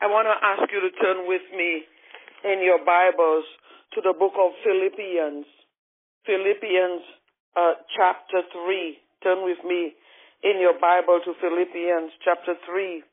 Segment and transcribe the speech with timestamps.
[0.00, 1.84] I want to ask you to turn with me
[2.48, 3.44] in your Bibles
[3.92, 5.44] to the book of Philippians.
[6.24, 7.04] Philippians
[7.52, 8.96] uh, chapter 3.
[9.20, 9.92] Turn with me
[10.40, 13.04] in your Bible to Philippians chapter 3.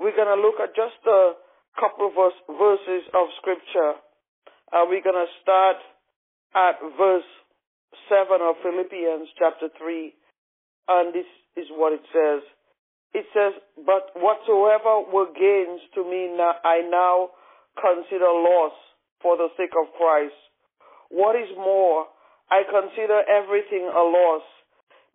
[0.00, 1.36] We're going to look at just a
[1.76, 4.00] couple of verses of scripture.
[4.72, 5.76] Uh, we're going to start
[6.56, 7.28] at verse
[8.08, 10.16] 7 of Philippians chapter 3.
[10.88, 11.28] And this
[11.60, 12.40] is what it says.
[13.14, 13.54] It says,
[13.84, 17.30] But whatsoever were gains to me, I now
[17.76, 18.72] consider loss
[19.22, 20.36] for the sake of Christ.
[21.10, 22.06] What is more,
[22.50, 24.42] I consider everything a loss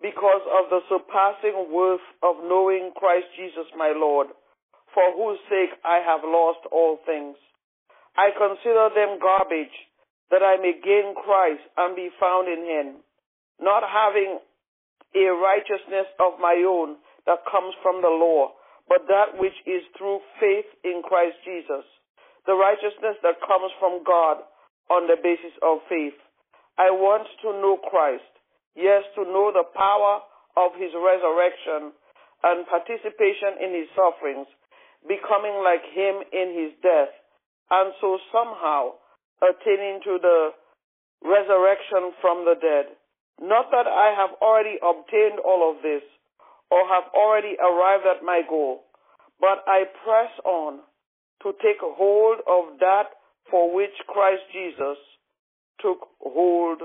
[0.02, 4.28] because of the surpassing worth of knowing Christ Jesus my Lord,
[4.94, 7.38] for whose sake I have lost all things.
[8.18, 9.72] I consider them garbage,
[10.32, 12.88] that I may gain Christ and be found in him,
[13.60, 14.40] not having
[15.16, 18.54] a righteousness of my own that comes from the law,
[18.90, 21.86] but that which is through faith in Christ Jesus,
[22.46, 24.42] the righteousness that comes from God
[24.90, 26.18] on the basis of faith.
[26.78, 28.28] I want to know Christ,
[28.76, 30.26] yes, to know the power
[30.58, 31.94] of his resurrection
[32.44, 34.50] and participation in his sufferings,
[35.06, 37.14] becoming like him in his death,
[37.70, 38.98] and so somehow
[39.40, 40.52] attaining to the
[41.24, 42.98] resurrection from the dead.
[43.40, 46.04] Not that I have already obtained all of this
[46.72, 48.84] or have already arrived at my goal,
[49.40, 50.80] but I press on
[51.44, 53.12] to take hold of that
[53.52, 54.98] for which Christ Jesus
[55.82, 56.82] took hold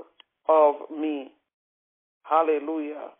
[0.48, 1.30] of me.
[2.24, 3.14] Hallelujah.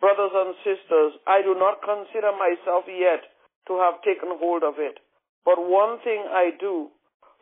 [0.00, 3.24] Brothers and sisters, I do not consider myself yet
[3.66, 4.98] to have taken hold of it,
[5.44, 6.88] but one thing I do,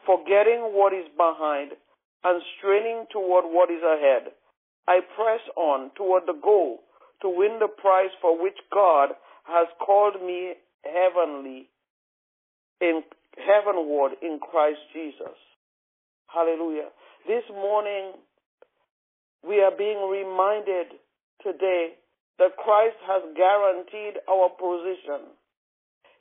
[0.07, 1.73] forgetting what is behind
[2.25, 4.33] and straining toward what is ahead,
[4.87, 6.81] I press on toward the goal
[7.23, 9.11] to win the prize for which God
[9.45, 11.69] has called me heavenly
[12.81, 13.03] in
[13.39, 15.39] heavenward in Christ Jesus.
[16.27, 16.89] Hallelujah.
[17.27, 18.13] This morning
[19.47, 20.99] we are being reminded
[21.43, 21.95] today
[22.39, 25.31] that Christ has guaranteed our position.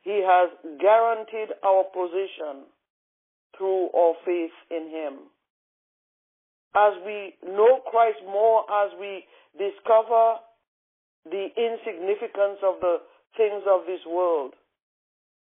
[0.04, 0.50] He has
[0.80, 2.66] guaranteed our position
[3.58, 5.14] through our faith in Him.
[6.76, 9.26] As we know Christ more, as we
[9.58, 10.38] discover
[11.26, 12.98] the insignificance of the
[13.38, 14.54] things of this world.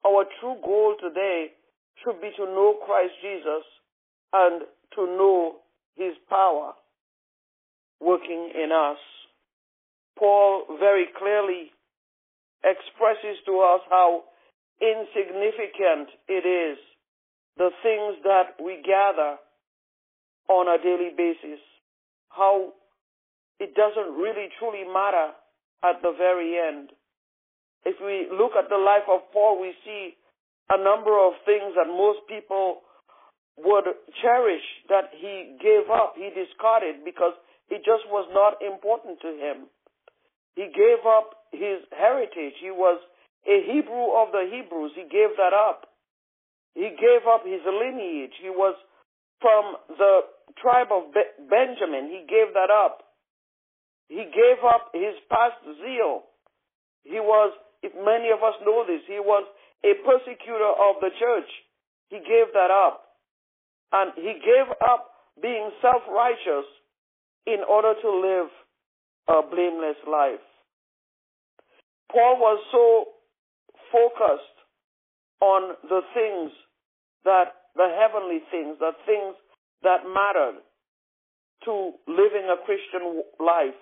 [0.06, 1.52] Our true goal today
[2.02, 3.64] should be to know Christ Jesus
[4.32, 4.62] and
[4.94, 5.56] to know
[5.96, 6.72] his power
[8.00, 8.98] working in us.
[10.18, 11.72] Paul very clearly
[12.62, 14.24] expresses to us how
[14.80, 16.78] insignificant it is
[17.56, 19.36] the things that we gather
[20.48, 21.60] on a daily basis,
[22.28, 22.72] how
[23.60, 25.30] it doesn't really truly matter
[25.84, 26.90] at the very end.
[27.84, 30.16] If we look at the life of Paul, we see
[30.70, 32.80] a number of things that most people
[33.60, 33.84] would
[34.22, 37.36] cherish that he gave up, he discarded because
[37.68, 39.68] it just was not important to him.
[40.56, 42.54] He gave up his heritage.
[42.60, 43.00] He was
[43.46, 44.92] a Hebrew of the Hebrews.
[44.96, 45.86] He gave that up.
[46.74, 48.34] He gave up his lineage.
[48.42, 48.74] He was
[49.40, 50.26] from the
[50.58, 52.10] tribe of Benjamin.
[52.10, 53.03] He gave that up.
[54.08, 56.24] He gave up his past zeal.
[57.04, 59.44] He was, if many of us know this, he was
[59.84, 61.50] a persecutor of the church.
[62.08, 63.04] He gave that up.
[63.92, 65.10] And he gave up
[65.40, 66.66] being self-righteous
[67.46, 68.50] in order to live
[69.28, 70.44] a blameless life.
[72.10, 73.14] Paul was so
[73.90, 74.58] focused
[75.40, 76.52] on the things
[77.24, 79.34] that, the heavenly things, the things
[79.82, 80.60] that mattered
[81.64, 83.74] to living a Christian life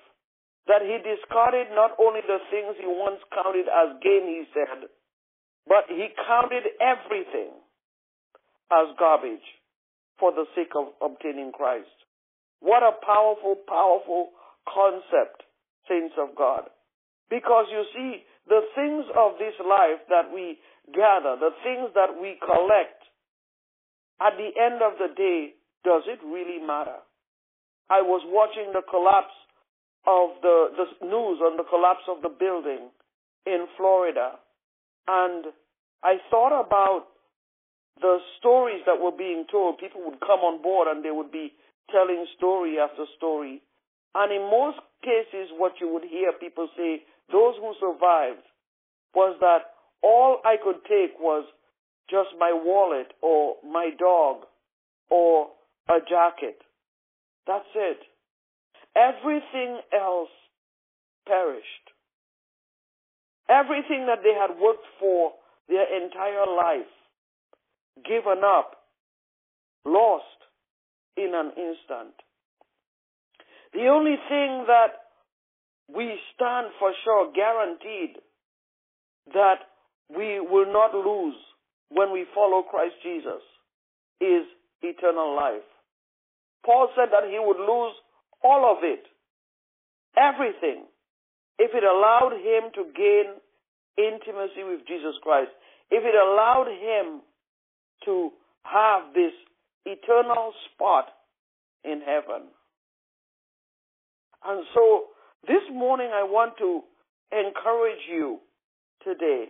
[0.66, 4.86] that he discarded not only the things he once counted as gain, he said,
[5.66, 7.50] but he counted everything
[8.70, 9.46] as garbage
[10.18, 11.90] for the sake of obtaining Christ.
[12.60, 14.30] What a powerful, powerful
[14.70, 15.42] concept,
[15.88, 16.70] saints of God.
[17.28, 20.58] Because you see, the things of this life that we
[20.94, 23.02] gather, the things that we collect,
[24.20, 27.02] at the end of the day, does it really matter?
[27.90, 29.34] I was watching the collapse
[30.06, 32.90] of the, the news on the collapse of the building
[33.46, 34.38] in Florida.
[35.06, 35.46] And
[36.02, 37.06] I thought about
[38.00, 39.78] the stories that were being told.
[39.78, 41.52] People would come on board and they would be
[41.90, 43.62] telling story after story.
[44.14, 48.44] And in most cases, what you would hear people say, those who survived,
[49.14, 51.44] was that all I could take was
[52.10, 54.44] just my wallet or my dog
[55.10, 55.48] or
[55.88, 56.58] a jacket.
[57.46, 57.98] That's it.
[58.96, 60.30] Everything else
[61.26, 61.86] perished.
[63.48, 65.32] Everything that they had worked for
[65.68, 66.92] their entire life
[68.04, 68.76] given up,
[69.84, 70.24] lost
[71.16, 72.14] in an instant.
[73.72, 74.92] The only thing that
[75.94, 78.16] we stand for sure, guaranteed,
[79.32, 79.60] that
[80.08, 81.36] we will not lose
[81.90, 83.42] when we follow Christ Jesus
[84.20, 84.44] is
[84.82, 85.66] eternal life.
[86.64, 87.94] Paul said that he would lose
[88.44, 89.04] all of it,
[90.16, 90.84] everything,
[91.58, 93.34] if it allowed him to gain
[93.96, 95.50] intimacy with Jesus Christ,
[95.90, 97.20] if it allowed him
[98.04, 98.30] to
[98.64, 99.32] have this
[99.84, 101.06] eternal spot
[101.84, 102.48] in heaven.
[104.44, 105.04] And so
[105.46, 106.82] this morning I want to
[107.32, 108.38] encourage you
[109.04, 109.46] today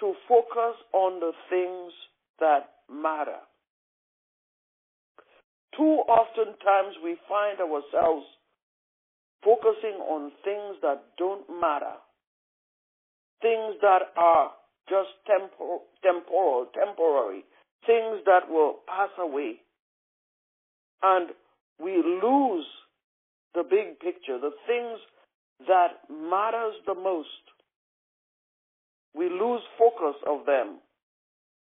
[0.00, 1.92] to focus on the things
[2.40, 3.38] that matter.
[5.76, 8.26] Too often times we find ourselves
[9.42, 11.96] focusing on things that don't matter,
[13.40, 14.52] things that are
[14.88, 17.44] just tempor- temporal, temporary,
[17.86, 19.60] things that will pass away.
[21.02, 21.30] And
[21.80, 22.66] we lose
[23.54, 24.98] the big picture, the things
[25.66, 27.28] that matters the most.
[29.14, 30.78] We lose focus of them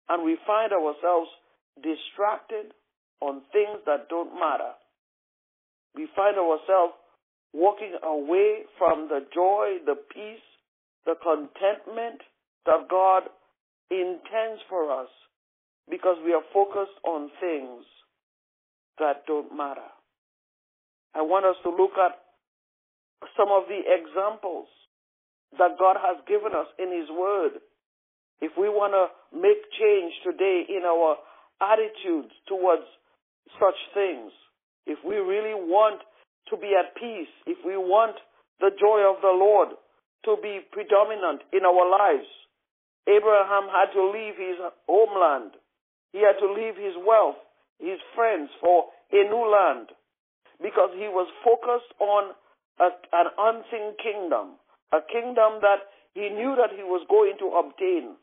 [0.09, 1.29] and we find ourselves
[1.81, 2.73] distracted
[3.21, 4.71] on things that don't matter.
[5.95, 6.93] We find ourselves
[7.53, 10.45] walking away from the joy, the peace,
[11.05, 12.21] the contentment
[12.65, 13.23] that God
[13.89, 15.09] intends for us
[15.89, 17.83] because we are focused on things
[18.99, 19.89] that don't matter.
[21.15, 22.13] I want us to look at
[23.35, 24.67] some of the examples
[25.57, 27.57] that God has given us in His Word.
[28.41, 31.17] If we want to make change today in our
[31.59, 32.85] attitudes towards
[33.59, 34.31] such things,
[34.85, 36.01] if we really want
[36.49, 38.15] to be at peace, if we want
[38.59, 39.69] the joy of the Lord
[40.25, 42.27] to be predominant in our lives,
[43.07, 44.57] Abraham had to leave his
[44.87, 45.51] homeland.
[46.11, 47.37] He had to leave his wealth,
[47.79, 49.89] his friends for a new land
[50.61, 52.35] because he was focused on
[52.79, 54.59] a, an unseen kingdom,
[54.91, 58.15] a kingdom that he knew that he was going to obtain,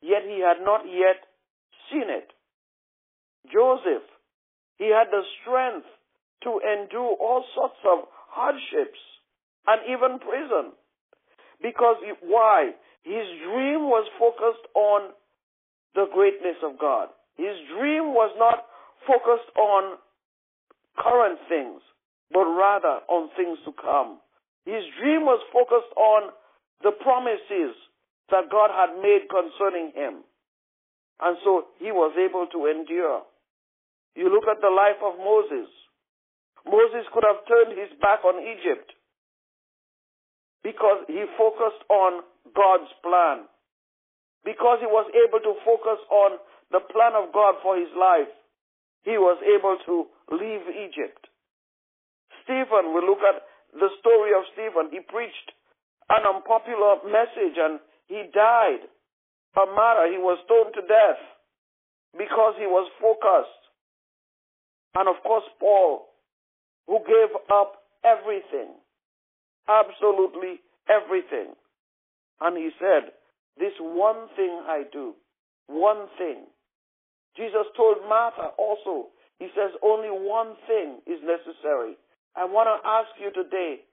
[0.00, 1.20] yet he had not yet
[1.92, 2.32] seen it.
[3.52, 4.08] Joseph,
[4.76, 5.86] he had the strength
[6.42, 8.98] to endure all sorts of hardships
[9.66, 10.72] and even prison.
[11.62, 12.72] Because why?
[13.02, 15.12] His dream was focused on
[15.94, 17.08] the greatness of God.
[17.36, 18.66] His dream was not
[19.06, 19.98] focused on
[20.98, 21.80] current things,
[22.32, 24.18] but rather on things to come.
[24.64, 26.32] His dream was focused on
[26.82, 27.76] the promises
[28.30, 30.24] that God had made concerning him.
[31.20, 33.22] And so he was able to endure.
[34.14, 35.68] You look at the life of Moses.
[36.64, 38.88] Moses could have turned his back on Egypt
[40.62, 42.24] because he focused on
[42.56, 43.44] God's plan.
[44.44, 46.38] Because he was able to focus on
[46.72, 48.32] the plan of God for his life,
[49.04, 51.28] he was able to leave Egypt.
[52.44, 54.88] Stephen, we look at the story of Stephen.
[54.92, 55.52] He preached
[56.08, 58.84] an unpopular message and he died.
[59.56, 61.20] A martyr, he was stoned to death
[62.16, 63.63] because he was focused.
[64.94, 66.06] And of course, Paul,
[66.86, 68.74] who gave up everything,
[69.68, 71.54] absolutely everything.
[72.40, 73.12] And he said,
[73.58, 75.14] This one thing I do,
[75.66, 76.46] one thing.
[77.36, 81.96] Jesus told Martha also, He says, Only one thing is necessary.
[82.36, 83.86] I want to ask you today,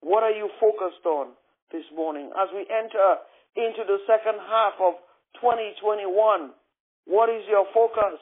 [0.00, 1.34] what are you focused on
[1.72, 3.22] this morning as we enter
[3.56, 4.94] into the second half of
[5.42, 6.50] 2021?
[7.06, 8.18] What is your focus?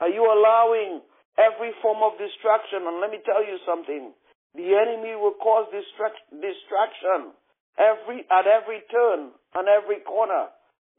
[0.00, 1.00] Are you allowing
[1.38, 2.86] every form of distraction?
[2.86, 4.12] And let me tell you something.
[4.54, 7.34] The enemy will cause distraction
[7.78, 10.50] every, at every turn and every corner.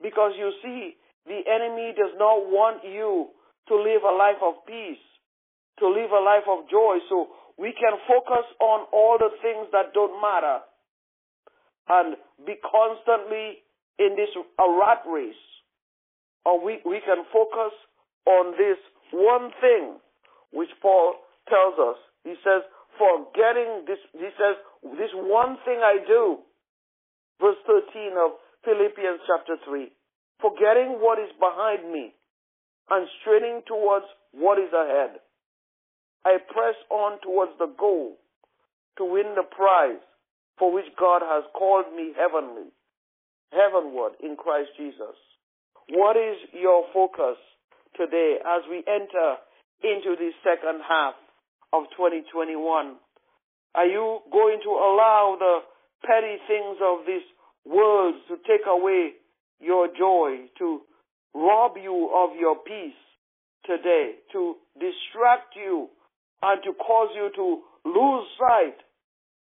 [0.02, 3.32] Because you see, the enemy does not want you
[3.68, 5.02] to live a life of peace,
[5.80, 7.00] to live a life of joy.
[7.10, 10.60] So we can focus on all the things that don't matter
[11.88, 13.64] and be constantly
[14.00, 15.44] in this a rat race.
[16.46, 17.74] Or we, we can focus
[18.26, 18.78] on this
[19.12, 19.98] one thing
[20.52, 21.16] which Paul
[21.50, 21.98] tells us.
[22.24, 22.64] He says,
[22.98, 24.58] forgetting this, he says,
[24.98, 26.40] this one thing I do.
[27.40, 29.92] Verse 13 of Philippians chapter 3.
[30.42, 32.14] Forgetting what is behind me
[32.90, 35.20] and straining towards what is ahead.
[36.26, 38.18] I press on towards the goal
[38.98, 40.02] to win the prize
[40.58, 42.72] for which God has called me heavenly,
[43.52, 45.16] heavenward in Christ Jesus.
[45.90, 47.38] What is your focus
[47.98, 49.38] today as we enter
[49.84, 51.16] into the second half
[51.74, 52.96] of 2021?
[53.76, 55.60] Are you going to allow the
[56.06, 57.24] petty things of this
[57.66, 59.12] world to take away
[59.60, 60.82] your joy, to
[61.34, 62.96] rob you of your peace
[63.66, 65.90] today, to distract you
[66.42, 68.78] and to cause you to lose sight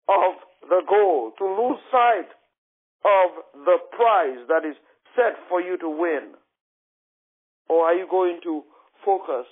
[0.10, 0.34] of
[0.68, 2.28] the goal, to lose sight
[3.06, 4.76] of the prize that is
[5.16, 6.34] set for you to win?
[7.70, 8.64] Or are you going to
[9.06, 9.46] focus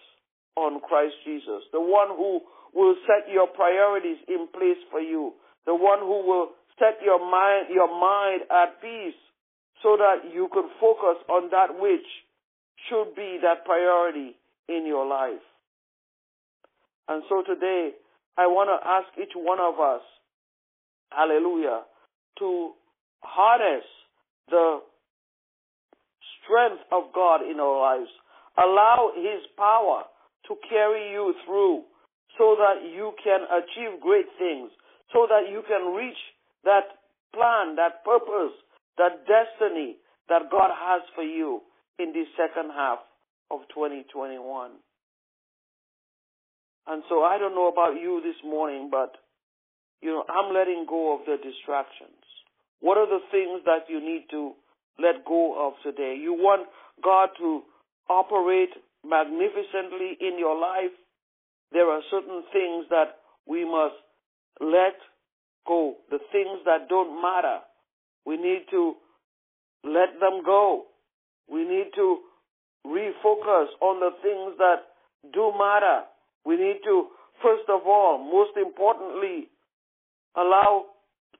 [0.57, 2.41] on Christ Jesus, the one who
[2.73, 5.33] will set your priorities in place for you,
[5.65, 9.17] the one who will set your mind, your mind at peace
[9.83, 12.05] so that you can focus on that which
[12.89, 14.35] should be that priority
[14.67, 15.45] in your life.
[17.07, 17.91] And so today,
[18.37, 20.01] I want to ask each one of us,
[21.11, 21.81] hallelujah,
[22.39, 22.71] to
[23.21, 23.85] harness
[24.49, 24.79] the
[26.47, 28.09] strength of God in our lives.
[28.55, 30.07] Allow His power
[30.47, 31.83] to carry you through
[32.39, 34.71] so that you can achieve great things,
[35.11, 36.17] so that you can reach
[36.63, 38.55] that plan, that purpose,
[38.97, 39.97] that destiny
[40.29, 41.61] that God has for you
[41.99, 42.99] in the second half
[43.51, 44.71] of 2021.
[46.87, 49.15] And so I don't know about you this morning, but
[50.01, 52.21] you know, I'm letting go of the distractions.
[52.79, 54.53] What are the things that you need to
[54.99, 56.17] let go of today?
[56.21, 56.67] You want
[57.03, 57.61] God to
[58.09, 58.69] operate
[59.05, 60.93] magnificently in your life.
[61.71, 63.95] There are certain things that we must
[64.59, 64.95] let
[65.65, 65.95] go.
[66.09, 67.59] The things that don't matter.
[68.25, 68.93] We need to
[69.83, 70.85] let them go.
[71.49, 72.17] We need to
[72.85, 74.87] refocus on the things that
[75.33, 76.03] do matter.
[76.45, 77.07] We need to,
[77.43, 79.49] first of all, most importantly,
[80.35, 80.85] allow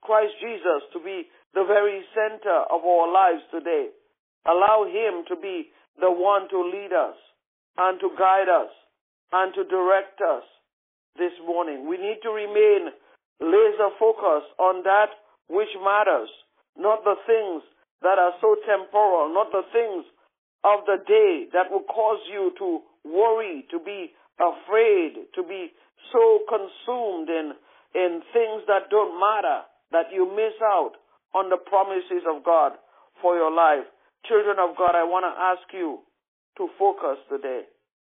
[0.01, 3.89] Christ Jesus to be the very center of our lives today.
[4.45, 7.17] Allow Him to be the one to lead us
[7.81, 8.69] and to guide us
[9.33, 10.45] and to direct us
[11.17, 11.89] this morning.
[11.89, 12.93] We need to remain
[13.41, 15.09] laser focused on that
[15.49, 16.29] which matters,
[16.77, 17.65] not the things
[18.05, 20.05] that are so temporal, not the things
[20.61, 25.73] of the day that will cause you to worry, to be afraid, to be
[26.13, 27.57] so consumed in,
[27.97, 31.01] in things that don't matter that you miss out
[31.33, 32.73] on the promises of God
[33.21, 33.85] for your life.
[34.27, 35.99] Children of God, I want to ask you
[36.57, 37.63] to focus today.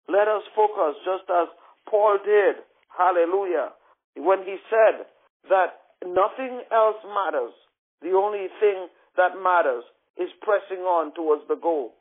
[0.07, 1.47] Let us focus just as
[1.89, 2.63] Paul did.
[2.91, 3.71] Hallelujah.
[4.17, 5.07] When he said
[5.49, 7.53] that nothing else matters.
[8.01, 9.85] The only thing that matters
[10.17, 11.93] is pressing on towards the goal,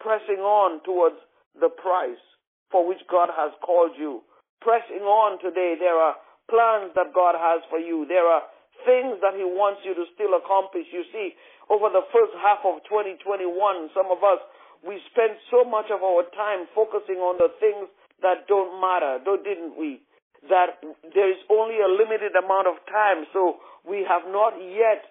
[0.00, 1.16] pressing on towards
[1.58, 2.22] the price
[2.70, 4.22] for which God has called you.
[4.60, 6.14] Pressing on today, there are
[6.50, 8.06] plans that God has for you.
[8.08, 8.42] There are
[8.86, 10.86] things that He wants you to still accomplish.
[10.92, 11.34] You see,
[11.70, 13.48] over the first half of 2021,
[13.94, 14.40] some of us,
[14.82, 17.90] we spent so much of our time focusing on the things
[18.22, 20.02] that don't matter, though didn't we?
[20.46, 20.78] That
[21.14, 25.02] there is only a limited amount of time, so we have not yet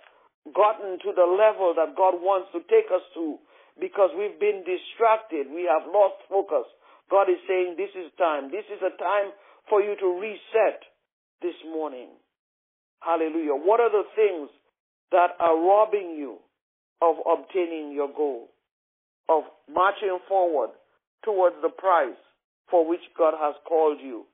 [0.56, 3.36] gotten to the level that God wants to take us to
[3.80, 5.52] because we've been distracted.
[5.52, 6.66] We have lost focus.
[7.12, 8.52] God is saying this is time.
[8.52, 9.36] This is a time
[9.70, 10.84] for you to reset
[11.42, 12.16] this morning.
[13.00, 13.54] Hallelujah.
[13.54, 14.50] What are the things
[15.12, 16.38] that are robbing you
[17.02, 18.50] of obtaining your goal,
[19.30, 20.72] of marching forward
[21.24, 22.18] towards the prize
[22.70, 24.26] for which God has called you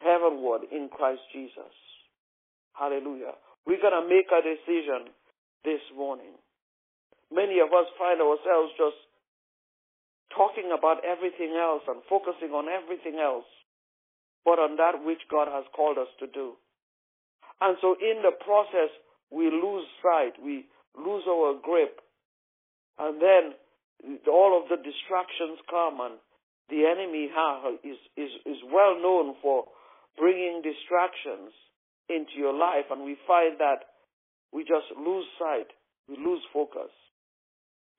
[0.00, 1.72] heavenward in Christ Jesus?
[2.74, 3.32] Hallelujah.
[3.66, 5.12] We're going to make a decision
[5.64, 6.34] this morning.
[7.32, 8.98] Many of us find ourselves just
[10.36, 13.46] talking about everything else and focusing on everything else,
[14.44, 16.56] but on that which God has called us to do.
[17.62, 18.90] And so in the process,
[19.30, 20.66] we lose sight, we
[20.98, 22.02] lose our grip.
[22.98, 23.54] And then
[24.26, 26.18] all of the distractions come and
[26.68, 27.30] the enemy
[27.86, 29.64] is, is, is well known for
[30.18, 31.54] bringing distractions
[32.10, 32.90] into your life.
[32.90, 33.94] And we find that
[34.52, 35.70] we just lose sight,
[36.08, 36.90] we lose focus.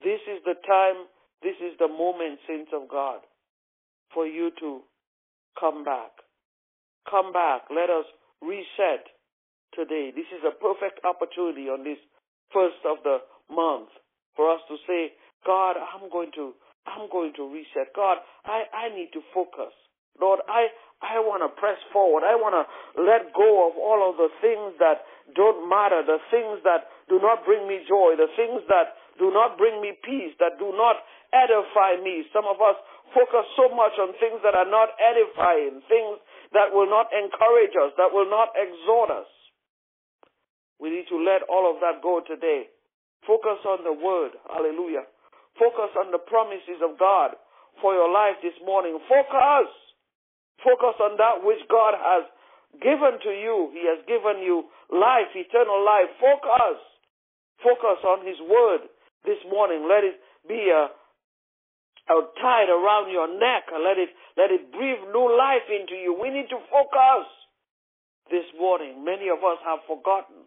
[0.04, 1.08] This is the time,
[1.42, 3.20] this is the moment, saints of God,
[4.12, 4.82] for you to
[5.58, 6.12] come back.
[7.08, 7.62] Come back.
[7.70, 8.04] Let us
[8.42, 9.08] reset
[9.76, 10.10] today.
[10.14, 11.98] This is a perfect opportunity on this
[12.54, 13.18] first of the
[13.50, 13.90] month
[14.38, 15.14] for us to say,
[15.46, 16.54] God, I'm going to,
[16.86, 17.92] I'm going to reset.
[17.94, 19.74] God, I, I need to focus.
[20.18, 20.70] Lord, I,
[21.02, 22.22] I want to press forward.
[22.22, 22.64] I want to
[23.02, 25.02] let go of all of the things that
[25.34, 29.58] don't matter, the things that do not bring me joy, the things that do not
[29.58, 31.02] bring me peace, that do not
[31.34, 32.22] edify me.
[32.30, 32.78] Some of us
[33.10, 36.22] focus so much on things that are not edifying, things
[36.54, 39.28] that will not encourage us, that will not exhort us.
[40.80, 42.68] We need to let all of that go today.
[43.26, 44.36] Focus on the word.
[44.50, 45.08] Hallelujah.
[45.58, 47.38] Focus on the promises of God
[47.80, 48.98] for your life this morning.
[49.08, 49.70] Focus.
[50.62, 52.24] Focus on that which God has
[52.82, 53.70] given to you.
[53.72, 56.10] He has given you life, eternal life.
[56.18, 56.78] Focus.
[57.62, 58.90] Focus on His word
[59.24, 59.86] this morning.
[59.88, 60.90] Let it be a,
[62.10, 66.12] uh, tied around your neck and let it let it breathe new life into you.
[66.12, 67.24] We need to focus
[68.28, 69.04] this morning.
[69.04, 70.44] Many of us have forgotten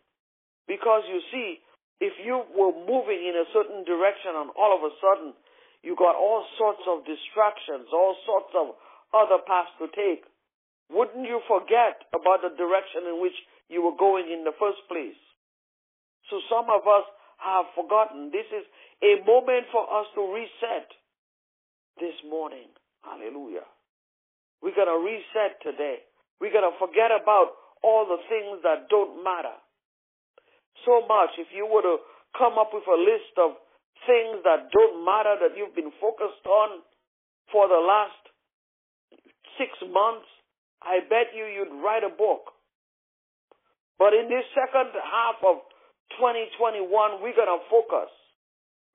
[0.67, 1.59] because you see,
[1.99, 5.33] if you were moving in a certain direction and all of a sudden
[5.81, 8.75] you got all sorts of distractions, all sorts of
[9.15, 10.27] other paths to take,
[10.91, 13.35] wouldn't you forget about the direction in which
[13.67, 15.17] you were going in the first place?
[16.29, 17.07] So some of us
[17.39, 18.31] have forgotten.
[18.31, 18.65] This is
[19.03, 20.87] a moment for us to reset
[21.99, 22.67] this morning.
[23.03, 23.67] Hallelujah.
[24.61, 26.03] We're going to reset today.
[26.41, 29.53] We're going to forget about all the things that don't matter.
[30.87, 31.35] So much.
[31.35, 31.99] If you were to
[32.39, 33.59] come up with a list of
[34.07, 36.79] things that don't matter that you've been focused on
[37.51, 38.15] for the last
[39.59, 40.31] six months,
[40.79, 42.55] I bet you you'd write a book.
[43.99, 45.67] But in this second half of
[46.15, 46.87] 2021,
[47.19, 48.07] we're going to focus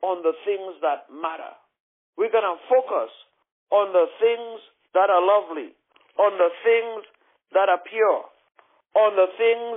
[0.00, 1.52] on the things that matter.
[2.16, 3.12] We're going to focus
[3.68, 4.64] on the things
[4.96, 5.76] that are lovely,
[6.16, 7.04] on the things
[7.52, 8.24] that are pure,
[8.96, 9.76] on the things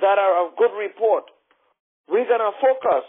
[0.00, 1.28] that are of good report.
[2.12, 3.08] We're going to focus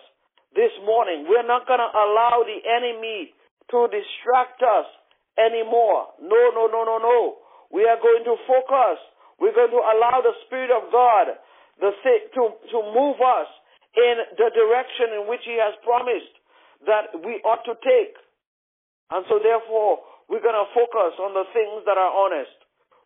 [0.55, 1.27] this morning.
[1.27, 3.35] We're not going to allow the enemy
[3.75, 4.87] to distract us
[5.35, 6.15] anymore.
[6.23, 7.19] No, no, no, no, no.
[7.67, 9.03] We are going to focus.
[9.43, 13.51] We're going to allow the Spirit of God to, to move us
[13.91, 16.31] in the direction in which He has promised
[16.87, 18.15] that we ought to take.
[19.11, 19.99] And so therefore,
[20.31, 22.55] we're going to focus on the things that are honest.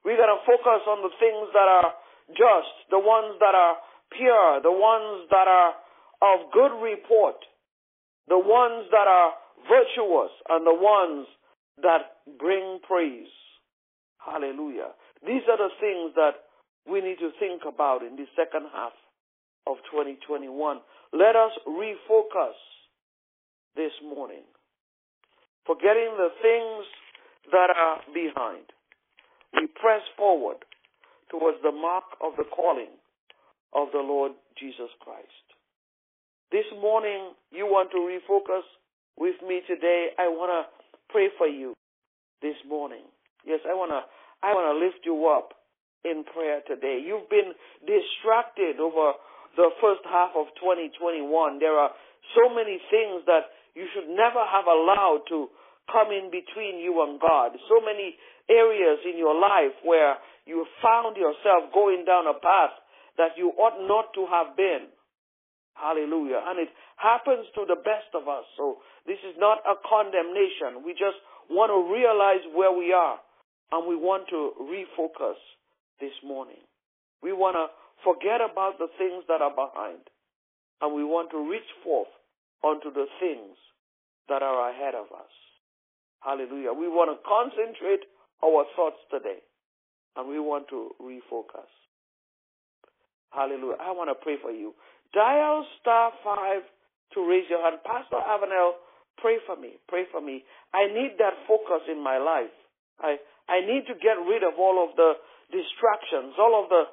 [0.05, 1.89] We're going to focus on the things that are
[2.37, 3.81] just, the ones that are
[4.13, 5.86] pure, the ones that are
[6.21, 7.37] of good report,
[8.27, 9.33] the ones that are
[9.69, 11.27] virtuous, and the ones
[11.81, 13.31] that bring praise.
[14.17, 14.91] Hallelujah.
[15.25, 16.47] These are the things that
[16.89, 18.93] we need to think about in the second half
[19.65, 20.79] of 2021.
[21.13, 22.57] Let us refocus
[23.75, 24.43] this morning,
[25.65, 26.85] forgetting the things
[27.51, 28.65] that are behind.
[29.53, 30.57] We press forward
[31.29, 32.91] towards the mark of the calling
[33.73, 35.46] of the Lord Jesus Christ.
[36.47, 38.63] This morning, you want to refocus
[39.19, 40.15] with me today.
[40.15, 40.63] I want to
[41.11, 41.75] pray for you
[42.41, 43.03] this morning.
[43.43, 43.99] Yes, I want to
[44.39, 45.59] I want to lift you up
[46.07, 47.03] in prayer today.
[47.03, 47.51] You've been
[47.83, 49.19] distracted over
[49.59, 51.27] the first half of 2021.
[51.59, 51.91] There are
[52.31, 55.51] so many things that you should never have allowed to
[55.91, 57.59] come in between you and God.
[57.67, 58.15] So many
[58.47, 60.15] areas in your life where
[60.47, 62.71] you found yourself going down a path
[63.19, 64.95] that you ought not to have been.
[65.77, 66.41] Hallelujah.
[66.45, 68.43] And it happens to the best of us.
[68.57, 70.81] So this is not a condemnation.
[70.83, 73.21] We just want to realize where we are
[73.71, 75.37] and we want to refocus
[76.01, 76.61] this morning.
[77.21, 77.69] We want to
[78.03, 80.01] forget about the things that are behind
[80.81, 82.11] and we want to reach forth
[82.63, 83.57] onto the things
[84.29, 85.33] that are ahead of us.
[86.21, 86.73] Hallelujah.
[86.73, 88.05] We want to concentrate
[88.43, 89.41] our thoughts today
[90.15, 91.69] and we want to refocus.
[93.29, 93.77] Hallelujah.
[93.79, 94.73] I want to pray for you.
[95.13, 96.61] Dial star five
[97.13, 97.79] to raise your hand.
[97.85, 98.79] Pastor Avenel,
[99.17, 99.79] pray for me.
[99.87, 100.43] Pray for me.
[100.73, 102.53] I need that focus in my life.
[102.99, 103.17] I,
[103.47, 105.13] I need to get rid of all of the
[105.51, 106.83] distractions, all of the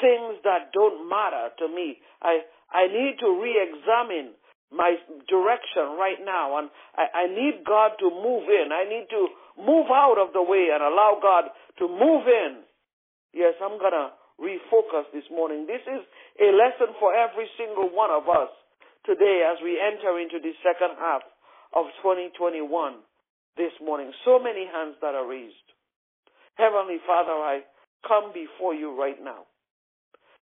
[0.00, 1.98] things that don't matter to me.
[2.20, 4.34] I, I need to re-examine
[4.72, 4.96] my
[5.28, 8.72] direction right now and I, I need God to move in.
[8.72, 9.28] I need to
[9.60, 12.64] move out of the way and allow God to move in.
[13.32, 15.66] Yes, I'm gonna refocus this morning.
[15.66, 16.02] This is
[16.40, 18.52] a lesson for every single one of us
[19.04, 21.22] today as we enter into the second half
[21.74, 22.68] of 2021
[23.56, 24.12] this morning.
[24.24, 25.68] So many hands that are raised.
[26.56, 27.64] Heavenly Father, I
[28.06, 29.48] come before you right now.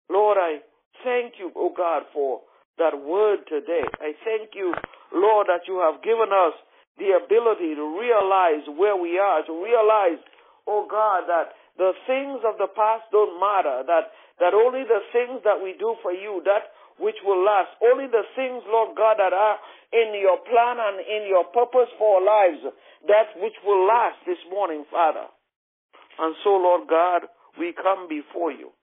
[0.10, 0.60] Lord, I
[1.04, 2.42] thank you, O oh God, for
[2.78, 3.86] that word today.
[4.02, 4.74] I thank you,
[5.14, 6.56] Lord, that you have given us
[6.98, 10.20] the ability to realize where we are, to realize,
[10.68, 14.12] oh God, that the things of the past don't matter, that,
[14.44, 18.28] that only the things that we do for you, that which will last, only the
[18.36, 19.58] things, Lord God, that are
[19.96, 22.60] in your plan and in your purpose for our lives,
[23.08, 25.32] that which will last this morning, Father.
[26.20, 28.76] And so, Lord God, we come before you.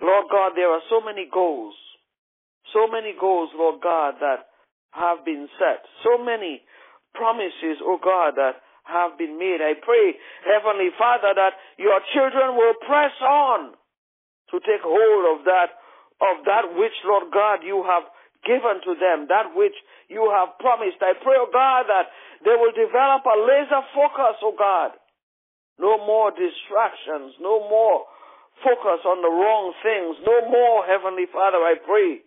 [0.00, 1.74] Lord God, there are so many goals,
[2.72, 4.46] so many goals, Lord God, that
[4.94, 6.62] have been set, so many
[7.12, 9.62] promises, oh God, that have been made.
[9.62, 13.72] I pray, Heavenly Father, that your children will press on
[14.50, 15.78] to take hold of that,
[16.20, 18.10] of that which, Lord God, you have
[18.42, 19.76] given to them, that which
[20.08, 20.98] you have promised.
[21.00, 22.10] I pray, oh God, that
[22.44, 24.96] they will develop a laser focus, oh God.
[25.78, 28.04] No more distractions, no more
[28.60, 32.20] focus on the wrong things, no more, Heavenly Father, I pray.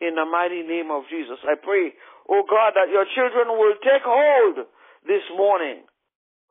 [0.00, 1.92] In the mighty name of Jesus, I pray,
[2.30, 4.64] oh God, that your children will take hold
[5.36, 5.82] morning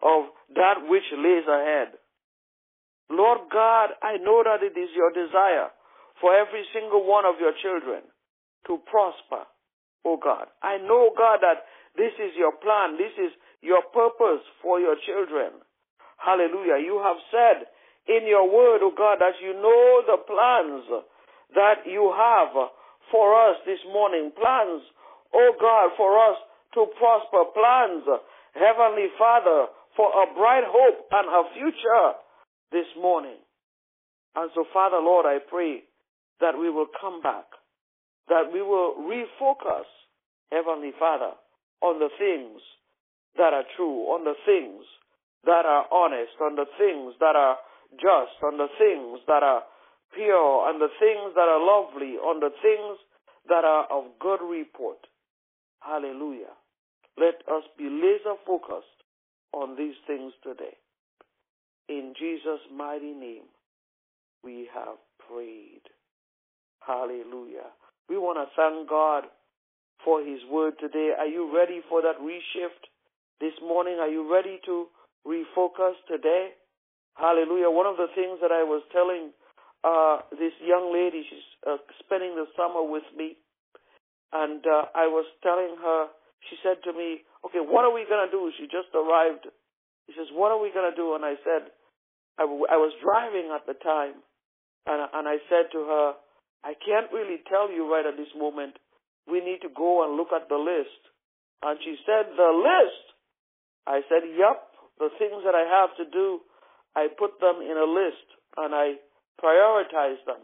[0.02, 2.00] of that which lays ahead.
[3.10, 5.70] Lord God, I know that it is your desire
[6.22, 8.04] for every single one of your children
[8.68, 9.50] to prosper,
[10.06, 10.48] oh God.
[10.62, 11.66] I know, God, that
[11.98, 12.98] this is your plan.
[12.98, 13.32] This is
[13.62, 15.60] your purpose for your children.
[16.18, 16.84] Hallelujah.
[16.84, 17.68] You have said
[18.08, 20.86] in your word, oh God, that you know the plans
[21.56, 22.54] that you have
[23.12, 24.32] for us this morning.
[24.38, 24.84] Plans,
[25.34, 26.38] oh God, for us
[26.76, 27.50] to prosper.
[27.56, 28.06] Plans,
[28.54, 32.18] Heavenly Father, for a bright hope and a future
[32.72, 33.38] this morning.
[34.36, 35.84] And so, Father, Lord, I pray
[36.40, 37.46] that we will come back,
[38.28, 39.90] that we will refocus,
[40.52, 41.34] Heavenly Father,
[41.82, 42.62] on the things
[43.38, 44.86] that are true, on the things
[45.46, 47.58] that are honest, on the things that are
[48.00, 49.64] just, on the things that are
[50.14, 52.98] pure, on the things that are lovely, on the things
[53.48, 55.00] that are of good report.
[55.82, 56.54] Hallelujah.
[57.20, 58.88] Let us be laser focused
[59.54, 60.78] on these things today.
[61.90, 63.44] In Jesus' mighty name,
[64.44, 65.82] we have prayed.
[66.86, 67.74] Hallelujah.
[68.08, 69.26] We want to thank God
[70.06, 71.12] for His word today.
[71.18, 72.88] Are you ready for that reshift
[73.42, 73.98] this morning?
[74.00, 74.86] Are you ready to
[75.28, 76.50] refocus today?
[77.16, 77.70] Hallelujah.
[77.70, 79.32] One of the things that I was telling
[79.84, 83.36] uh, this young lady, she's uh, spending the summer with me,
[84.32, 86.08] and uh, I was telling her,
[86.48, 88.52] she said to me, okay, what are we going to do?
[88.56, 89.48] She just arrived.
[90.08, 91.16] She says, what are we going to do?
[91.16, 91.70] And I said,
[92.40, 94.24] I, w- I was driving at the time,
[94.88, 96.06] and, and I said to her,
[96.64, 98.80] I can't really tell you right at this moment.
[99.28, 101.00] We need to go and look at the list.
[101.62, 103.06] And she said, the list?
[103.86, 104.64] I said, yep,
[104.98, 106.40] the things that I have to do,
[106.96, 108.26] I put them in a list
[108.58, 108.96] and I
[109.40, 110.42] prioritize them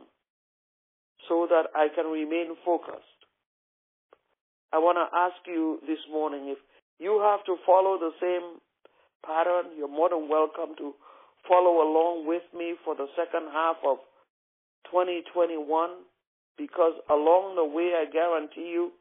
[1.28, 3.25] so that I can remain focused.
[4.76, 6.60] I want to ask you this morning if
[7.00, 8.60] you have to follow the same
[9.24, 10.92] pattern, you're more than welcome to
[11.48, 14.04] follow along with me for the second half of
[14.92, 15.64] 2021
[16.60, 18.92] because along the way, I guarantee you,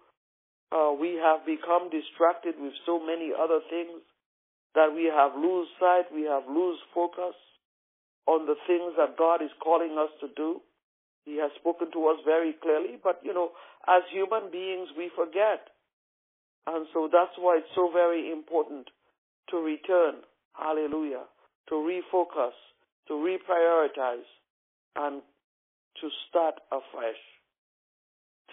[0.71, 3.99] uh, we have become distracted with so many other things
[4.79, 7.35] that we have lose sight, we have lose focus
[8.31, 10.63] on the things that God is calling us to do.
[11.25, 13.51] He has spoken to us very clearly, but you know,
[13.89, 15.69] as human beings, we forget.
[16.67, 18.89] And so that's why it's so very important
[19.51, 21.25] to return, hallelujah,
[21.69, 22.57] to refocus,
[23.09, 24.29] to reprioritize,
[24.97, 25.23] and
[26.01, 27.21] to start afresh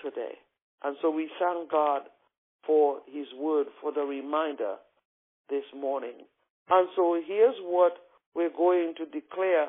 [0.04, 0.36] today.
[0.84, 2.02] And so we thank God
[2.66, 4.76] for His word, for the reminder
[5.50, 6.26] this morning.
[6.70, 7.94] And so here's what
[8.36, 9.68] we're going to declare.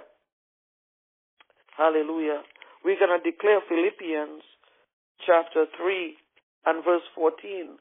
[1.76, 2.42] Hallelujah.
[2.84, 4.42] We're going to declare Philippians
[5.26, 6.16] chapter 3
[6.66, 7.78] and verse 14.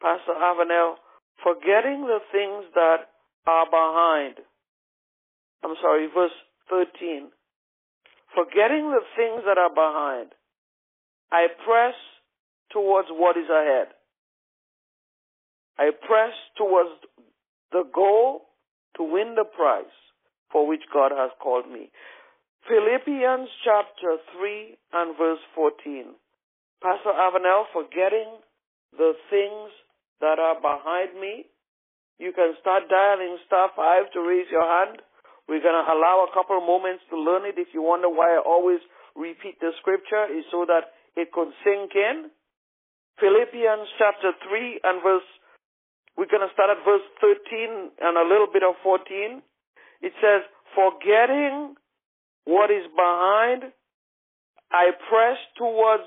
[0.00, 0.94] Pastor Avanel,
[1.42, 3.06] forgetting the things that
[3.46, 4.34] are behind.
[5.64, 6.34] I'm sorry, verse
[6.68, 7.30] 13.
[8.34, 10.32] Forgetting the things that are behind,
[11.30, 11.94] I press
[12.72, 13.88] towards what is ahead.
[15.78, 16.90] I press towards
[17.70, 18.42] the goal
[18.96, 19.84] to win the prize
[20.50, 21.90] for which God has called me.
[22.68, 26.14] Philippians chapter 3 and verse 14.
[26.78, 28.38] Pastor Avanel, forgetting
[28.94, 29.70] the things
[30.22, 31.50] that are behind me,
[32.22, 35.02] you can start dialing star 5 to raise your hand.
[35.50, 37.58] We're going to allow a couple of moments to learn it.
[37.58, 38.78] If you wonder why I always
[39.18, 42.30] repeat the scripture, is so that it could sink in.
[43.18, 45.26] Philippians chapter 3 and verse
[46.16, 49.40] we're going to start at verse 13 and a little bit of 14.
[50.04, 50.44] It says,
[50.76, 51.74] Forgetting
[52.44, 53.72] what is behind,
[54.70, 56.04] I press towards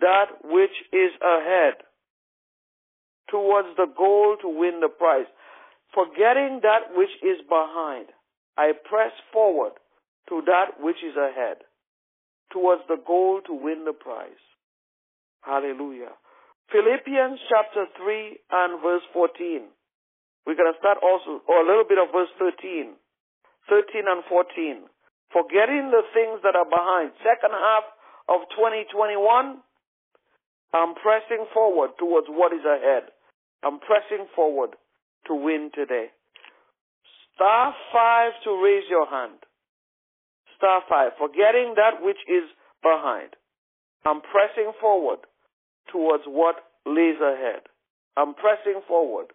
[0.00, 1.74] that which is ahead,
[3.30, 5.26] towards the goal to win the prize.
[5.94, 8.06] Forgetting that which is behind,
[8.56, 9.72] I press forward
[10.28, 11.58] to that which is ahead,
[12.52, 14.42] towards the goal to win the prize.
[15.42, 16.12] Hallelujah.
[16.72, 19.70] Philippians chapter 3 and verse 14.
[20.46, 22.94] We're going to start also, or a little bit of verse 13.
[23.68, 24.82] 13 and 14.
[25.32, 27.12] Forgetting the things that are behind.
[27.22, 27.84] Second half
[28.28, 29.18] of 2021,
[30.74, 33.10] I'm pressing forward towards what is ahead.
[33.62, 34.76] I'm pressing forward
[35.26, 36.10] to win today.
[37.34, 39.38] Star 5 to raise your hand.
[40.56, 41.12] Star 5.
[41.18, 42.48] Forgetting that which is
[42.82, 43.34] behind.
[44.06, 45.18] I'm pressing forward
[45.90, 47.66] towards what lays ahead.
[48.16, 49.34] I'm pressing forward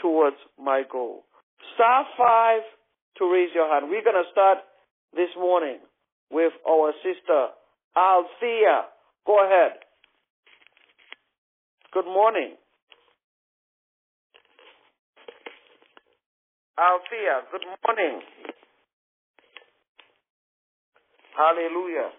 [0.00, 1.24] towards my goal.
[1.74, 2.62] Star five
[3.18, 3.90] to raise your hand.
[3.90, 4.58] We're going to start
[5.16, 5.78] this morning
[6.30, 7.48] with our sister
[7.96, 8.90] Althea.
[9.26, 9.78] Go ahead.
[11.92, 12.56] Good morning.
[16.74, 18.20] Althea, good morning.
[21.38, 22.10] Hallelujah.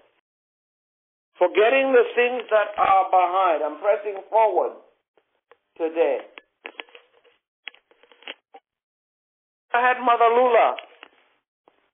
[1.38, 4.79] Forgetting the things that are behind, I'm pressing forward
[5.77, 6.19] today.
[9.73, 10.75] Go ahead, Mother Lula.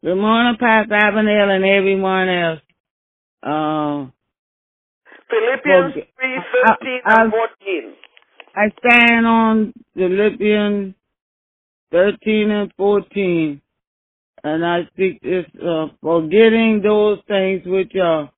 [0.03, 2.61] Good morning, Pastor Avenel and everyone else.
[3.43, 4.13] Um,
[5.29, 7.93] Philippians Forget- 3 I- I- and 14.
[8.55, 10.95] I stand on Philippians
[11.91, 13.61] 13 and 14,
[14.43, 18.31] and I speak this, uh, forgetting those things which are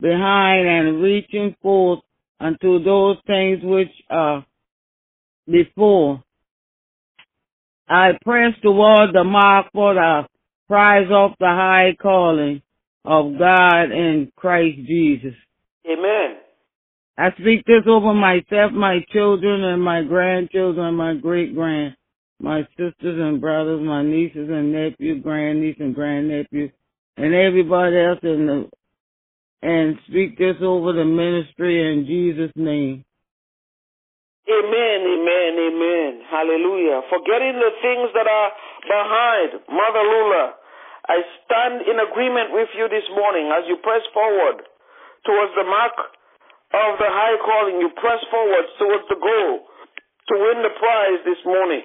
[0.00, 2.00] behind and reaching forth
[2.40, 4.46] unto those things which are
[5.46, 6.24] before.
[7.90, 10.29] I press toward the mark for the
[10.70, 12.62] prize off the high calling
[13.04, 15.34] of God in Christ Jesus.
[15.84, 16.36] Amen.
[17.18, 21.96] I speak this over myself, my children, and my grandchildren, and my great grand,
[22.40, 26.70] my sisters and brothers, my nieces and nephews, grandniece and grandnephews,
[27.16, 28.68] and everybody else in the,
[29.66, 33.04] and speak this over the ministry in Jesus' name.
[34.46, 36.22] Amen, amen, amen.
[36.30, 37.02] Hallelujah.
[37.10, 38.50] Forgetting the things that are
[38.86, 40.59] behind, Mother Lula,
[41.10, 44.62] I stand in agreement with you this morning as you press forward
[45.26, 45.96] towards the mark
[46.70, 47.82] of the high calling.
[47.82, 49.66] You press forward towards the goal
[50.30, 51.82] to win the prize this morning.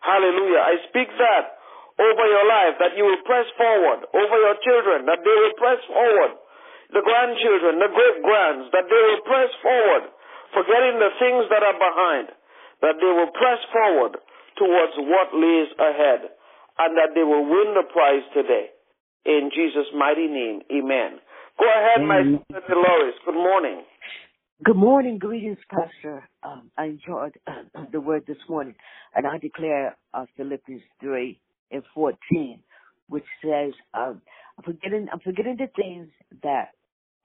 [0.00, 0.64] Hallelujah.
[0.64, 1.60] I speak that
[2.00, 5.80] over your life, that you will press forward, over your children, that they will press
[5.84, 6.32] forward,
[6.96, 10.08] the grandchildren, the great grands, that they will press forward,
[10.56, 12.32] forgetting the things that are behind,
[12.80, 14.16] that they will press forward
[14.56, 16.39] towards what lays ahead,
[16.78, 18.70] and that they will win the prize today.
[19.26, 21.20] In Jesus' mighty name, amen.
[21.58, 22.44] Go ahead, my Amen.
[22.52, 23.14] sister Dolores.
[23.26, 23.82] Good morning.
[24.64, 26.28] Good morning, greetings, Pastor.
[26.42, 28.74] Um, I enjoyed uh, the word this morning,
[29.14, 32.60] and I declare uh, Philippians three and fourteen,
[33.08, 34.22] which says, um,
[34.58, 36.08] "I'm forgetting, I'm forgetting the things
[36.42, 36.70] that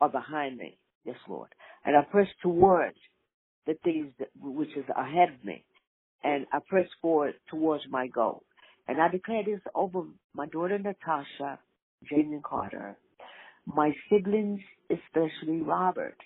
[0.02, 1.50] are behind me, yes, Lord,
[1.86, 2.98] and I press towards
[3.68, 5.64] the things that, which is ahead of me,
[6.24, 8.44] and I press forward towards my goal."
[8.88, 11.60] And I declare this over my daughter Natasha,
[12.10, 12.98] Jamie Carter,
[13.66, 16.18] my siblings, especially Robert.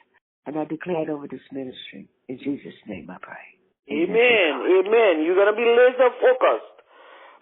[0.46, 2.10] And I declare it over this ministry.
[2.28, 3.46] In Jesus' name I pray.
[3.90, 4.52] Amen.
[4.66, 5.24] Amen.
[5.26, 6.78] You're going to be laser focused,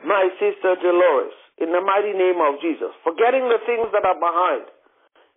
[0.06, 2.92] my sister Dolores, in the mighty name of Jesus.
[3.04, 4.68] Forgetting the things that are behind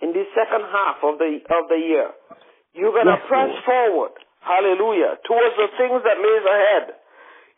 [0.02, 2.10] in the second half of the of the year.
[2.74, 3.64] You're going to Yes, press Lord.
[3.66, 4.14] forward.
[4.40, 5.18] Hallelujah.
[5.26, 6.84] Towards the things that lays ahead.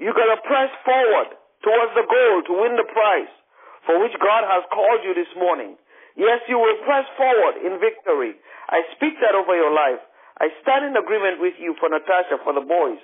[0.01, 3.33] You're going to press forward towards the goal to win the prize
[3.87, 5.75] for which God has called you this morning.
[6.15, 8.37] Yes, you will press forward in victory.
[8.69, 10.03] I speak that over your life.
[10.39, 13.01] I stand in agreement with you for Natasha, for the boys,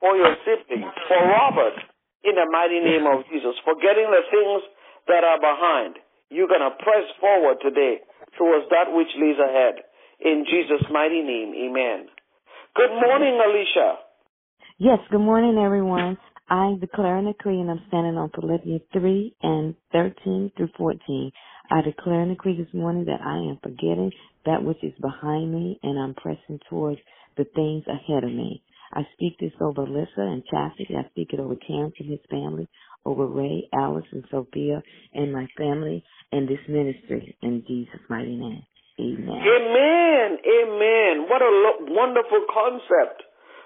[0.00, 1.76] for your siblings, for Robert,
[2.24, 3.56] in the mighty name of Jesus.
[3.64, 4.62] Forgetting the things
[5.10, 5.98] that are behind,
[6.30, 8.04] you're going to press forward today
[8.36, 9.82] towards that which lays ahead.
[10.20, 12.10] In Jesus' mighty name, amen.
[12.74, 13.98] Good morning, Alicia.
[14.78, 16.18] Yes, good morning, everyone.
[16.50, 21.32] I declare and decree, and I'm standing on Philippians 3 and 13 through 14.
[21.70, 24.12] I declare and decree this morning that I am forgetting
[24.46, 27.00] that which is behind me, and I'm pressing towards
[27.38, 28.62] the things ahead of me.
[28.92, 30.96] I speak this over Alyssa and Chastity.
[30.96, 32.68] I speak it over Terrence and his family,
[33.06, 34.82] over Ray, Alice, and Sophia,
[35.14, 37.36] and my family, and this ministry.
[37.42, 38.62] In Jesus' mighty name.
[39.00, 39.42] Amen.
[39.42, 40.38] Amen.
[40.44, 41.28] Amen.
[41.28, 43.22] What a lo- wonderful concept.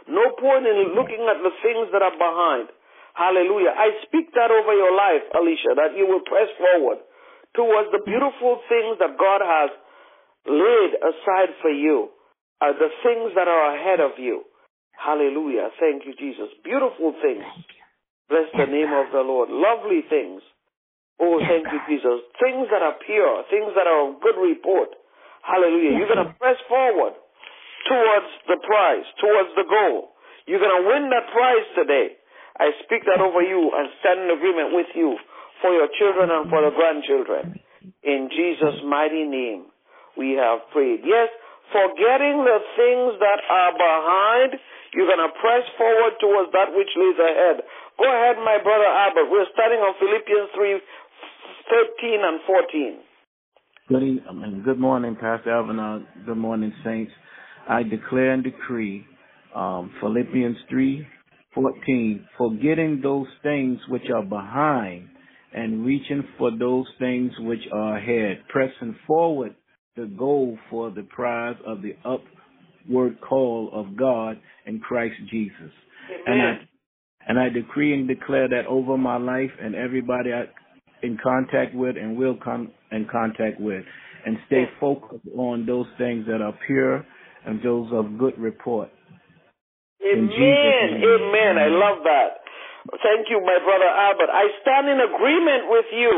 [0.08, 2.68] No point in looking at the things that are behind.
[3.14, 3.76] Hallelujah.
[3.76, 6.98] I speak that over your life, Alicia, that you will press forward
[7.54, 9.70] towards the beautiful things that God has
[10.48, 12.08] laid aside for you,
[12.64, 14.42] uh, the things that are ahead of you.
[14.96, 15.68] Hallelujah.
[15.78, 16.48] Thank you, Jesus.
[16.64, 17.44] Beautiful things.
[18.28, 19.50] Bless the name of the Lord.
[19.50, 20.40] Lovely things.
[21.20, 22.24] Oh, thank you, Jesus.
[22.40, 24.88] Things that are pure, things that are of good report.
[25.44, 25.98] Hallelujah.
[25.98, 27.12] You're going to press forward
[27.88, 30.14] towards the prize, towards the goal.
[30.46, 32.18] You're going to win that prize today.
[32.58, 35.16] I speak that over you and stand in agreement with you
[35.62, 37.62] for your children and for the grandchildren.
[38.02, 39.70] In Jesus' mighty name,
[40.18, 41.02] we have prayed.
[41.06, 41.30] Yes,
[41.70, 44.50] forgetting the things that are behind,
[44.92, 47.64] you're going to press forward towards that which lays ahead.
[47.96, 49.30] Go ahead, my brother Albert.
[49.30, 50.80] We're starting on Philippians 3
[51.70, 52.98] 13 and 14.
[53.88, 55.78] Good, e- I mean, good morning, Pastor Alvin.
[55.78, 57.12] Uh, good morning, saints.
[57.68, 59.04] I declare and decree
[59.54, 61.06] um, Philippians three
[61.54, 65.08] fourteen, forgetting those things which are behind
[65.54, 69.54] and reaching for those things which are ahead, pressing forward
[69.96, 75.72] the goal for the prize of the upward call of God in Christ Jesus.
[76.26, 76.52] And I
[77.28, 80.44] And I decree and declare that over my life and everybody I
[81.02, 83.84] in contact with and will come in contact with.
[84.24, 87.04] And stay focused on those things that are pure
[87.46, 88.90] and those of good report.
[90.02, 90.88] Amen.
[90.98, 91.54] Amen.
[91.58, 92.42] I love that.
[92.90, 94.30] Thank you, my brother Albert.
[94.34, 96.14] I stand in agreement with you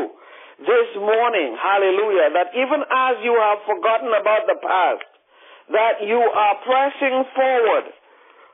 [0.64, 1.52] this morning.
[1.60, 2.32] Hallelujah.
[2.32, 5.08] That even as you have forgotten about the past,
[5.76, 7.92] that you are pressing forward.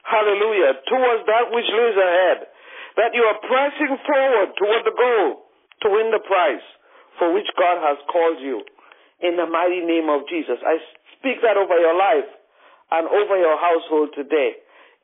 [0.02, 0.82] Hallelujah.
[0.90, 2.38] Towards that which lies ahead.
[2.98, 6.66] That you are pressing forward toward the goal to win the prize
[7.22, 8.66] for which God has called you.
[9.22, 10.58] In the mighty name of Jesus.
[10.66, 10.82] I
[11.14, 12.26] speak that over your life
[12.90, 14.58] and over your household today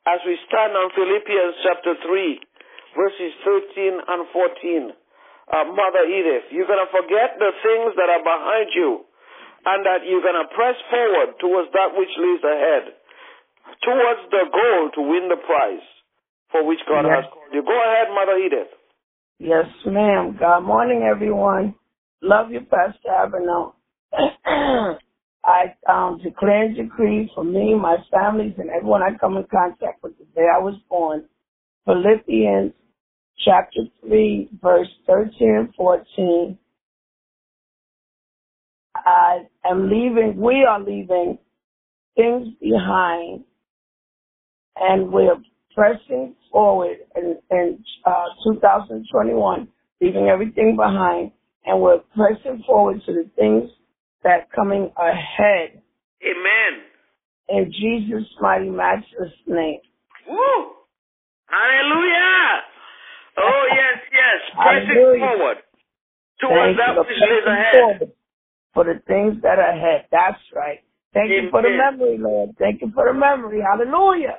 [0.07, 2.39] as we stand on Philippians chapter 3,
[2.95, 4.95] verses 13 and 14.
[5.47, 9.07] Uh, Mother Edith, you're going to forget the things that are behind you
[9.67, 12.83] and that you're going to press forward towards that which lies ahead,
[13.83, 15.87] towards the goal to win the prize
[16.51, 17.23] for which God yes.
[17.23, 17.63] has called you.
[17.63, 18.71] Go ahead, Mother Edith.
[19.39, 20.35] Yes, ma'am.
[20.39, 21.75] Good morning, everyone.
[22.21, 23.75] Love you, Pastor Avenel.
[25.47, 30.03] I um, declare and decree for me, my families, and everyone I come in contact
[30.03, 31.23] with the day I was born.
[31.85, 32.73] Philippians
[33.45, 36.57] chapter 3, verse 13 and 14.
[38.93, 41.37] I am leaving, we are leaving
[42.17, 43.45] things behind,
[44.75, 45.37] and we're
[45.73, 49.67] pressing forward in, in uh, 2021,
[50.01, 51.31] leaving everything behind,
[51.65, 53.69] and we're pressing forward to the things
[54.23, 55.81] that coming ahead.
[56.23, 56.73] Amen.
[57.49, 59.79] In Jesus' mighty matchless name.
[60.27, 60.73] Woo!
[61.47, 62.67] Hallelujah!
[63.37, 64.39] Oh yes, yes.
[64.55, 65.19] Pressing Hallelujah.
[65.19, 65.57] forward
[66.41, 67.73] towards Thank that which pressing ahead.
[67.73, 68.11] forward
[68.73, 70.05] For the things that are ahead.
[70.11, 70.83] That's right.
[71.13, 72.57] Thank you for the memory, Lord.
[72.59, 73.63] Thank you for the memory.
[73.63, 74.37] Hallelujah.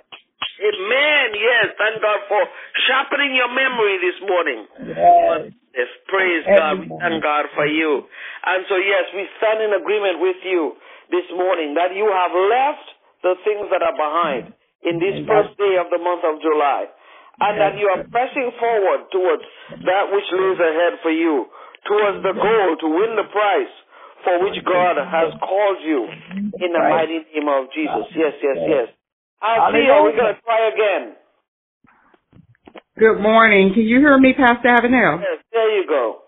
[0.59, 1.27] Amen.
[1.35, 1.75] Yes.
[1.79, 2.43] Thank God for
[2.87, 4.61] sharpening your memory this morning.
[4.85, 5.58] Yes.
[5.77, 5.91] Yes.
[6.09, 6.81] Praise God.
[6.81, 8.05] We thank God for you.
[8.47, 10.75] And so, yes, we stand in agreement with you
[11.11, 12.87] this morning that you have left
[13.23, 14.53] the things that are behind
[14.87, 16.87] in this first day of the month of July.
[17.39, 19.47] And that you are pressing forward towards
[19.87, 21.47] that which lays ahead for you,
[21.87, 23.71] towards the goal to win the prize
[24.27, 26.11] for which God has called you
[26.59, 28.11] in the mighty name of Jesus.
[28.19, 28.87] Yes, yes, yes.
[29.39, 31.15] Althea, we're going to try again.
[32.99, 33.71] Good morning.
[33.75, 35.21] Can you hear me, Pastor Avenel?
[35.21, 36.19] Yes, there you go.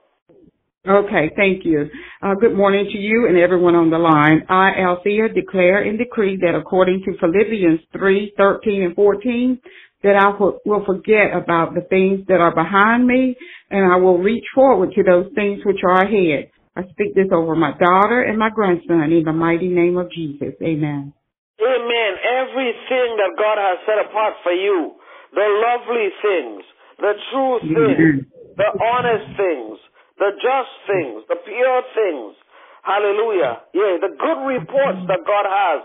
[0.86, 1.90] Okay, thank you.
[2.22, 4.46] Uh, good morning to you and everyone on the line.
[4.48, 9.58] I, Althea, declare and decree that according to Philippians 3, 13 and 14,
[10.04, 13.34] that I will will forget about the things that are behind me
[13.70, 16.50] and I will reach forward to those things which are ahead.
[16.76, 20.54] I speak this over my daughter and my grandson in the mighty name of Jesus.
[20.62, 21.12] Amen.
[21.60, 22.10] Amen.
[22.40, 24.96] Everything that God has set apart for you,
[25.34, 26.62] the lovely things,
[26.98, 27.74] the true mm-hmm.
[27.74, 28.18] things,
[28.56, 29.76] the honest things,
[30.18, 32.34] the just things, the pure things.
[32.82, 33.64] Hallelujah.
[33.72, 35.80] Yeah, the good reports that God has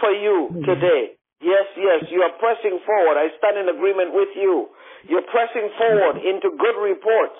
[0.00, 0.66] for you mm-hmm.
[0.66, 1.16] today.
[1.42, 3.18] Yes, yes, you are pressing forward.
[3.18, 4.70] I stand in agreement with you.
[5.10, 7.38] You're pressing forward into good reports.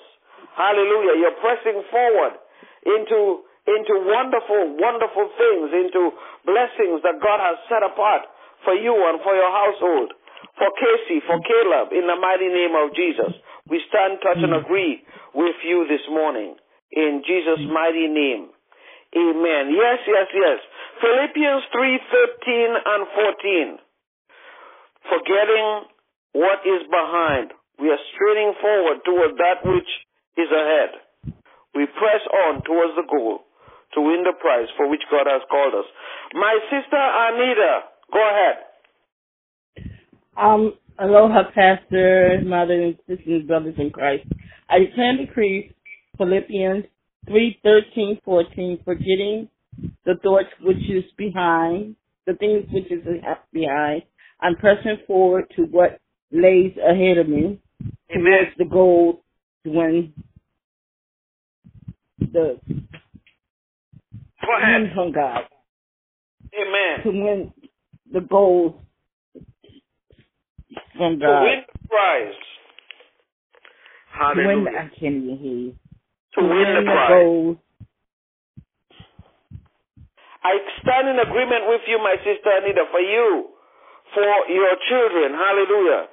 [0.59, 1.15] Hallelujah.
[1.23, 2.35] You're pressing forward
[2.83, 6.11] into into wonderful, wonderful things, into
[6.43, 8.27] blessings that God has set apart
[8.67, 10.11] for you and for your household,
[10.57, 13.33] for Casey, for Caleb, in the mighty name of Jesus.
[13.69, 14.61] We stand, touch, and mm.
[14.63, 15.01] agree
[15.33, 16.55] with you this morning.
[16.91, 17.73] In Jesus' mm.
[17.73, 18.51] mighty name.
[19.13, 19.73] Amen.
[19.73, 20.59] Yes, yes, yes.
[20.99, 21.99] Philippians 3,
[22.45, 23.01] 13 and
[23.77, 23.77] 14.
[25.09, 25.67] Forgetting
[26.33, 29.91] what is behind, we are straining forward toward that which
[30.37, 30.97] is ahead.
[31.73, 33.45] We press on towards the goal
[33.93, 35.87] to win the prize for which God has called us.
[36.33, 38.72] My sister Anita, go ahead.
[40.37, 44.25] Um, aloha, Pastor, Mother, and sisters, brothers in Christ.
[44.69, 45.71] I declare and decree
[46.17, 46.85] Philippians
[47.27, 49.49] 3, 13, 14, forgetting
[50.05, 53.03] the thoughts which is behind, the things which is
[53.51, 54.03] behind.
[54.41, 55.99] I'm pressing forward to what
[56.31, 57.59] lays ahead of me,
[58.13, 59.23] towards the goal
[59.65, 60.13] to win
[62.19, 62.59] the
[64.41, 64.91] Go ahead.
[64.93, 65.41] from God,
[66.53, 67.03] Amen.
[67.03, 67.53] to win
[68.11, 68.75] the goals
[71.03, 71.43] from To God.
[71.43, 72.39] win the prize.
[72.39, 74.79] To win, Hallelujah.
[74.79, 75.75] I can't even hear you.
[76.35, 77.11] To win the the prize.
[77.11, 77.57] goals.
[80.43, 83.47] I stand in agreement with you, my sister Anita, for you,
[84.11, 86.03] for your children, hallelujah,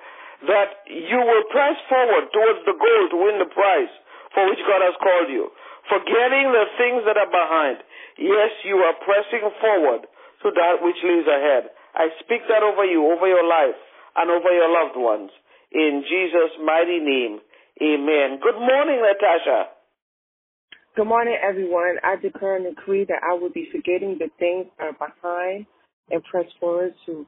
[0.46, 3.90] that you will press forward towards the goal to win the prize
[4.34, 5.50] for which God has called you.
[5.90, 7.82] Forgetting the things that are behind.
[8.22, 11.74] Yes, you are pressing forward to that which lies ahead.
[11.98, 13.74] I speak that over you, over your life,
[14.16, 15.30] and over your loved ones.
[15.72, 17.40] In Jesus' mighty name,
[17.82, 18.40] amen.
[18.42, 19.70] Good morning, Natasha.
[20.96, 21.96] Good morning, everyone.
[22.02, 25.66] I declare and decree that I will be forgetting the things that are behind
[26.10, 27.26] and press forward to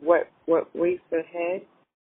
[0.00, 1.62] what what waits ahead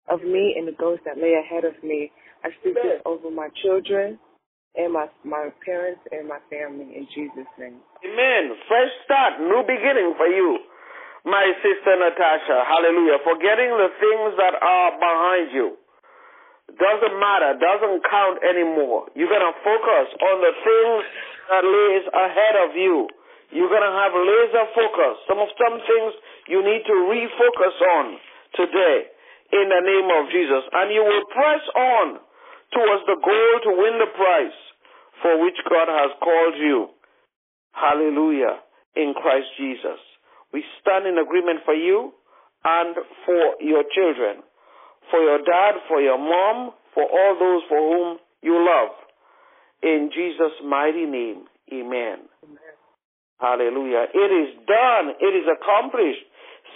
[0.09, 2.11] of me and the goals that lay ahead of me.
[2.43, 4.19] I speak this over my children
[4.76, 7.82] and my my parents and my family in Jesus' name.
[8.05, 8.55] Amen.
[8.67, 10.59] Fresh start, new beginning for you,
[11.26, 12.65] my sister Natasha.
[12.65, 13.22] Hallelujah.
[13.22, 15.78] Forgetting the things that are behind you.
[16.72, 19.11] Doesn't matter, doesn't count anymore.
[19.13, 21.01] You're gonna focus on the things
[21.51, 23.09] that lays ahead of you.
[23.51, 25.15] You're gonna have laser focus.
[25.28, 26.11] Some of some things
[26.47, 28.05] you need to refocus on
[28.55, 29.11] today
[29.51, 30.63] in the name of Jesus.
[30.72, 32.07] And you will press on
[32.72, 34.59] towards the goal to win the prize
[35.22, 36.89] for which God has called you.
[37.74, 38.63] Hallelujah.
[38.95, 39.99] In Christ Jesus.
[40.54, 42.12] We stand in agreement for you
[42.64, 42.95] and
[43.26, 44.43] for your children,
[45.10, 48.93] for your dad, for your mom, for all those for whom you love.
[49.82, 52.28] In Jesus' mighty name, amen.
[52.43, 52.76] Amen.
[53.41, 54.06] Hallelujah.
[54.14, 55.18] It is done.
[55.18, 56.22] It is accomplished.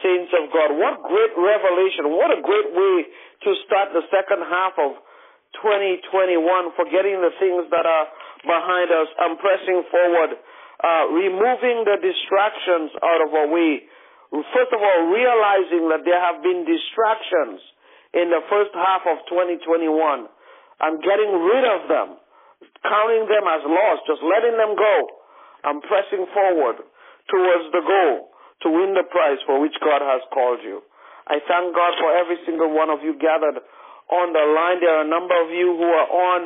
[0.02, 0.74] Saints of God.
[0.76, 2.10] What great revelation.
[2.18, 2.96] What a great way
[3.46, 4.98] to start the second half of
[5.62, 6.42] 2021,
[6.76, 8.08] forgetting the things that are
[8.44, 10.36] behind us and pressing forward,
[10.86, 13.82] uh, removing the distractions out of our way.
[14.30, 17.58] First of all, realizing that there have been distractions
[18.14, 22.10] in the first half of 2021 and getting rid of them,
[22.86, 24.96] counting them as lost, just letting them go
[25.66, 26.86] and pressing forward
[27.34, 28.30] towards the goal
[28.62, 30.86] to win the prize for which God has called you.
[31.26, 34.78] I thank God for every single one of you gathered on the line.
[34.78, 36.42] There are a number of you who are on,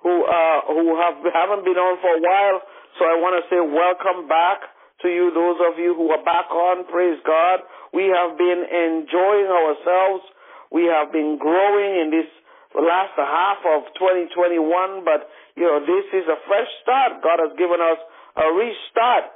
[0.00, 2.58] who uh, who have haven't been on for a while.
[2.98, 4.68] So I want to say welcome back
[5.00, 5.32] to you.
[5.32, 7.64] Those of you who are back on, praise God.
[7.92, 10.24] We have been enjoying ourselves.
[10.68, 12.28] We have been growing in this
[12.76, 17.20] last half of 2021, but you know this is a fresh start.
[17.20, 18.00] God has given us
[18.36, 19.28] a restart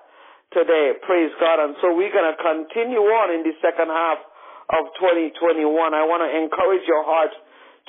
[0.52, 0.96] today.
[1.04, 1.60] Praise God.
[1.60, 4.20] And so we're going to continue on in the second half
[4.72, 5.64] of 2021.
[5.92, 7.32] I want to encourage your heart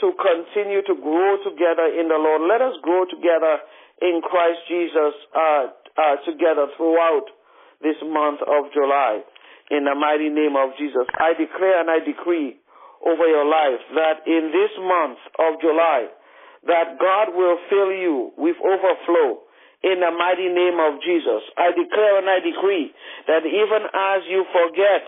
[0.03, 2.45] to continue to grow together in the Lord.
[2.45, 3.63] Let us grow together
[4.01, 5.65] in Christ Jesus uh,
[5.97, 7.27] uh, together throughout
[7.81, 9.21] this month of July.
[9.69, 12.55] In the mighty name of Jesus, I declare and I decree
[13.03, 16.07] over your life that in this month of July,
[16.65, 19.43] that God will fill you with overflow
[19.83, 21.43] in the mighty name of Jesus.
[21.59, 22.89] I declare and I decree
[23.29, 25.03] that even as you forget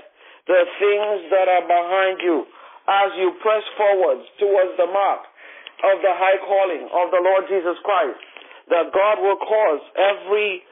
[0.45, 2.45] the things that are behind you,
[2.89, 5.21] as you press forward towards the mark
[5.85, 8.17] of the high calling of the Lord Jesus Christ,
[8.69, 10.63] that God will cause every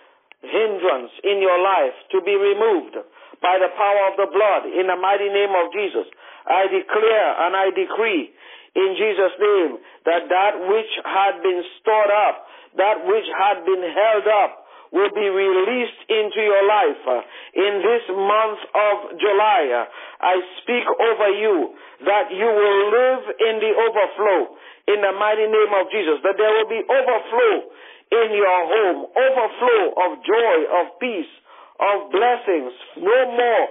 [0.42, 2.96] hindrance in your life to be removed
[3.42, 6.06] by the power of the blood in the mighty name of Jesus.
[6.46, 8.32] I declare and I decree
[8.78, 9.72] in Jesus' name
[10.06, 15.28] that that which had been stored up that which had been held up will be
[15.28, 17.02] released into your life.
[17.04, 17.22] Uh,
[17.60, 21.76] in this month of July, uh, I speak over you
[22.08, 24.56] that you will live in the overflow
[24.88, 27.68] in the mighty name of Jesus, that there will be overflow
[28.12, 31.34] in your home, overflow of joy, of peace,
[31.78, 33.64] of blessings, no more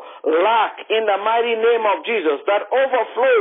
[0.45, 2.39] lack in the mighty name of Jesus.
[2.47, 3.41] That overflow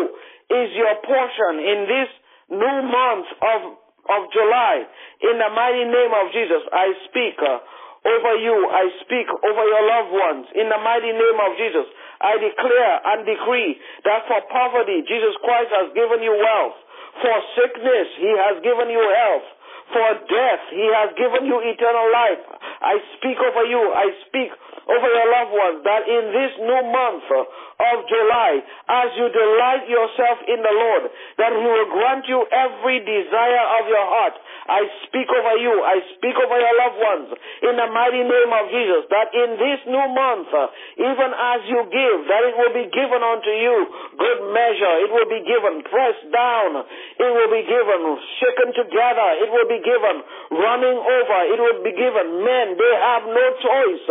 [0.66, 2.10] is your portion in this
[2.50, 3.60] new month of
[4.06, 4.86] of July.
[5.26, 7.58] In the mighty name of Jesus, I speak uh,
[8.06, 8.54] over you.
[8.70, 10.46] I speak over your loved ones.
[10.54, 11.90] In the mighty name of Jesus,
[12.22, 16.78] I declare and decree that for poverty, Jesus Christ has given you wealth.
[17.18, 19.48] For sickness, He has given you health.
[19.94, 22.44] For death, He has given you eternal life.
[22.82, 23.82] I speak over you.
[23.94, 24.50] I speak
[24.86, 30.38] over your loved ones that in this new month of July, as you delight yourself
[30.46, 31.04] in the Lord,
[31.38, 34.36] that He will grant you every desire of your heart.
[34.66, 35.74] I speak over you.
[35.86, 37.28] I speak over your loved ones
[37.62, 40.50] in the mighty name of Jesus, that in this new month,
[40.98, 43.78] even as you give, that it will be given unto you
[44.18, 44.96] good measure.
[45.06, 46.82] It will be given pressed down.
[47.22, 48.02] It will be given
[48.42, 49.30] shaken together.
[49.46, 50.16] It will be given
[50.54, 51.38] running over.
[51.50, 52.46] It will be given.
[52.46, 54.06] Men, they have no choice.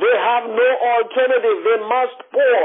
[0.00, 1.56] They have no alternative.
[1.64, 2.60] They must pour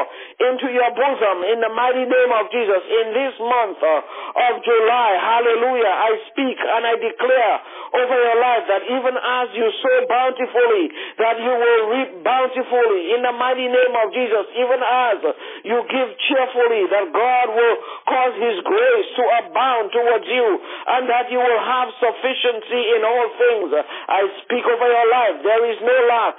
[0.53, 5.09] into your bosom in the mighty name of Jesus in this month uh, of July.
[5.17, 5.89] Hallelujah.
[5.89, 7.55] I speak and I declare
[7.97, 10.86] over your life that even as you sow bountifully,
[11.17, 14.45] that you will reap bountifully in the mighty name of Jesus.
[14.57, 15.17] Even as
[15.65, 20.47] you give cheerfully, that God will cause His grace to abound towards you
[20.93, 23.69] and that you will have sufficiency in all things.
[23.74, 25.36] I speak over your life.
[25.41, 26.38] There is no lack,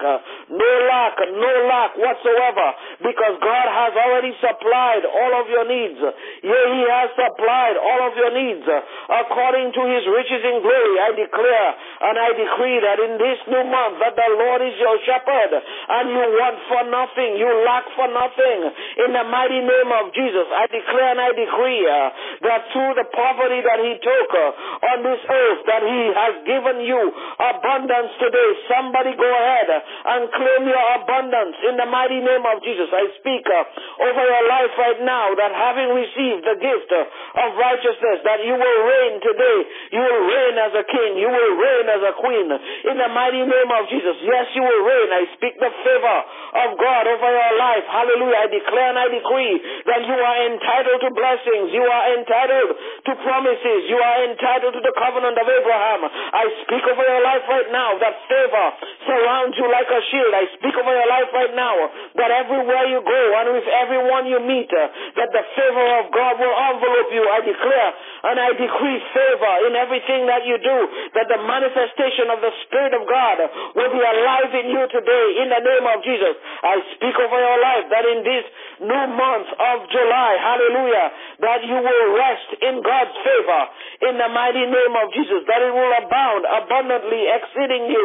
[0.52, 2.68] no lack, no lack whatsoever
[3.00, 6.00] because God has already supplied all of your needs.
[6.44, 10.96] Yea, He has supplied all of your needs according to His riches in glory.
[11.00, 11.68] I declare
[12.04, 16.04] and I decree that in this new month that the Lord is your shepherd and
[16.10, 18.58] you want for nothing, you lack for nothing.
[19.06, 22.08] In the mighty name of Jesus, I declare and I decree uh,
[22.50, 26.76] that through the poverty that He took uh, on this earth, that He has given
[26.82, 27.00] you
[27.38, 28.50] abundance today.
[28.66, 32.90] Somebody go ahead and claim your abundance in the mighty name of Jesus.
[32.90, 38.22] I speak uh, over your life right now that having received the gift of righteousness,
[38.24, 39.58] that you will reign today.
[39.92, 41.10] You will reign as a king.
[41.18, 42.46] You will reign as a queen.
[42.90, 44.16] In the mighty name of Jesus.
[44.24, 45.08] Yes, you will reign.
[45.12, 46.18] I speak the favor
[46.64, 47.84] of God over your life.
[47.88, 48.38] Hallelujah.
[48.44, 49.54] I declare and I decree
[49.88, 51.66] that you are entitled to blessings.
[51.72, 52.70] You are entitled
[53.08, 53.80] to promises.
[53.88, 56.00] You are entitled to the covenant of Abraham.
[56.10, 58.66] I speak over your life right now that favor
[59.06, 60.32] surrounds you like a shield.
[60.34, 61.74] I speak over your life right now
[62.20, 64.86] that everywhere you go and with everyone you meet, uh,
[65.18, 67.24] that the favor of God will envelope you.
[67.26, 67.90] I declare
[68.24, 70.78] and I decree favor in everything that you do,
[71.18, 73.36] that the manifestation of the Spirit of God
[73.74, 76.34] will be alive in you today in the name of Jesus.
[76.62, 78.44] I speak over your life that in this
[78.84, 81.06] new month of July, hallelujah,
[81.40, 83.62] that you will rest in God's favor
[84.08, 88.04] in the mighty name of Jesus, that it will abound abundantly, exceeding you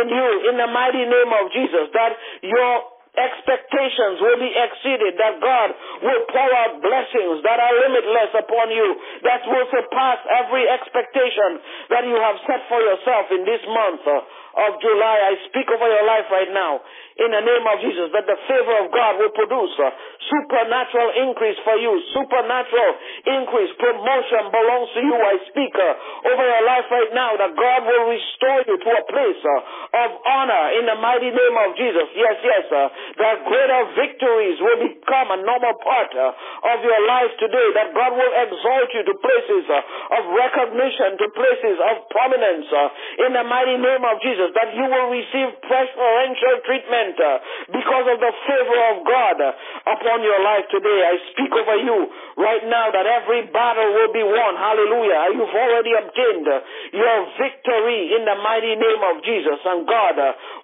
[0.00, 2.12] in you in the mighty name of Jesus, that
[2.42, 5.68] your expectations will be exceeded, that God
[6.06, 8.88] will pour out blessings that are limitless upon you,
[9.26, 11.58] that will surpass every expectation
[11.90, 15.16] that you have set for yourself in this month of July.
[15.28, 16.80] I speak over your life right now
[17.18, 19.90] in the name of Jesus that the favor of God will produce a
[20.30, 21.90] supernatural increase for you.
[22.14, 22.90] Supernatural
[23.26, 25.16] increase, promotion belongs to you.
[25.18, 29.04] I speak uh, over your life right now that God will restore you to a
[29.10, 32.06] place uh, of honor in the mighty name of Jesus.
[32.14, 32.86] Yes, yes, uh,
[33.18, 37.66] that greater victories will become a normal part uh, of your life today.
[37.74, 43.26] That God will exalt you to places uh, of recognition, to places of prominence uh,
[43.26, 44.54] in the mighty name of Jesus.
[44.54, 47.40] That you will receive preferential treatment uh,
[47.72, 49.48] because of the favor of God uh,
[49.96, 51.00] upon your life today.
[51.08, 51.98] I speak over you
[52.36, 54.52] right now that every battle will be won.
[54.60, 55.32] Hallelujah.
[55.32, 56.60] You've already obtained uh,
[56.92, 60.16] your victory in the mighty name of Jesus, and God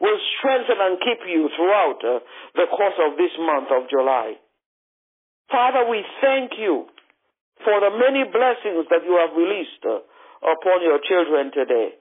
[0.04, 4.36] will strengthen and keep you throughout the course of this month of July.
[5.50, 6.86] Father, we thank you
[7.62, 11.96] for the many blessings that you have released upon your children today.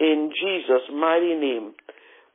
[0.00, 1.74] In Jesus' mighty name,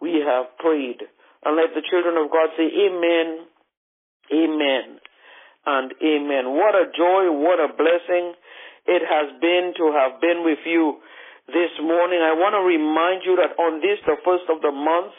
[0.01, 1.01] we have prayed.
[1.47, 3.47] And let the children of God say, Amen,
[4.35, 4.99] Amen,
[5.63, 6.43] and Amen.
[6.51, 8.35] What a joy, what a blessing
[8.83, 10.99] it has been to have been with you
[11.47, 12.19] this morning.
[12.19, 15.15] I want to remind you that on this, the first of the month,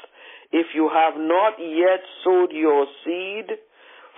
[0.53, 3.49] if you have not yet sowed your seed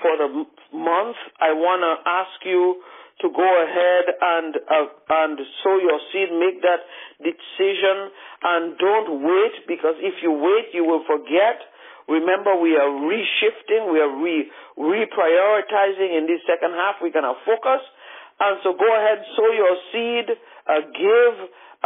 [0.02, 0.30] for the
[0.74, 2.82] month, I want to ask you
[3.22, 6.82] to go ahead and uh, and sow your seed, make that
[7.22, 8.10] decision,
[8.42, 11.69] and don't wait because if you wait, you will forget.
[12.10, 16.98] Remember, we are reshifting, we are re reprioritizing in this second half.
[16.98, 17.82] We're gonna focus,
[18.42, 21.34] and so go ahead, sow your seed, uh, give,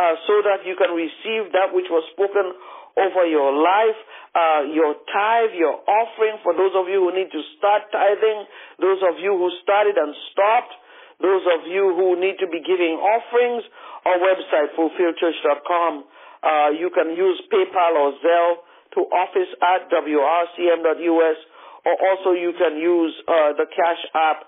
[0.01, 2.57] uh, so that you can receive that which was spoken
[2.97, 3.99] over your life,
[4.35, 6.39] uh, your tithe, your offering.
[6.43, 8.47] For those of you who need to start tithing,
[8.81, 10.73] those of you who started and stopped,
[11.21, 13.63] those of you who need to be giving offerings,
[14.07, 16.05] our website fulfilledchurch.com.
[16.43, 18.57] Uh, you can use PayPal or Zelle
[18.95, 21.39] to office at wrcm.us,
[21.85, 24.39] or also you can use uh, the Cash App.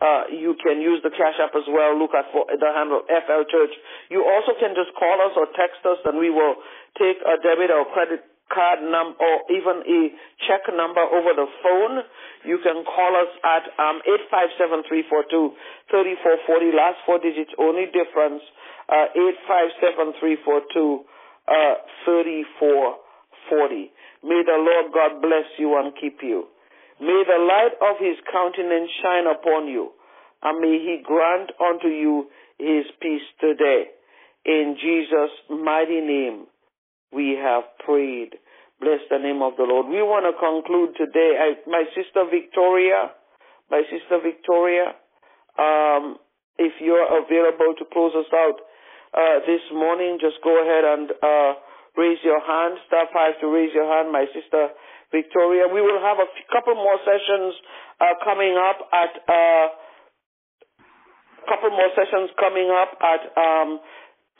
[0.00, 1.96] Uh, you can use the Cash App as well.
[1.96, 3.74] Look at for the handle FL Church.
[4.10, 6.60] You also can just call us or text us, and we will
[6.98, 10.00] take a debit or credit card number or even a
[10.44, 12.04] check number over the phone.
[12.44, 14.02] You can call us at um,
[15.90, 16.76] 857-342-3440.
[16.76, 18.42] Last four digits only difference.
[18.88, 19.08] Uh,
[20.20, 21.00] 857-342
[21.48, 21.74] uh,
[22.04, 23.03] 34
[23.48, 23.90] 40.
[24.22, 26.44] May the Lord God bless you and keep you.
[27.00, 29.90] May the light of his countenance shine upon you,
[30.42, 33.90] and may he grant unto you his peace today.
[34.44, 36.46] In Jesus' mighty name,
[37.12, 38.36] we have prayed.
[38.80, 39.86] Bless the name of the Lord.
[39.86, 41.38] We want to conclude today.
[41.38, 43.10] I, my sister Victoria,
[43.70, 44.94] my sister Victoria,
[45.58, 46.18] um,
[46.58, 48.58] if you're available to close us out,
[49.14, 51.52] uh, this morning, just go ahead and uh,
[51.96, 52.78] raise your hand.
[52.88, 54.70] Star five to raise your hand, my sister
[55.12, 55.66] Victoria.
[55.72, 57.54] We will have a f- couple more sessions
[58.00, 59.66] uh, coming up at uh,
[61.48, 63.80] couple more sessions coming up at um,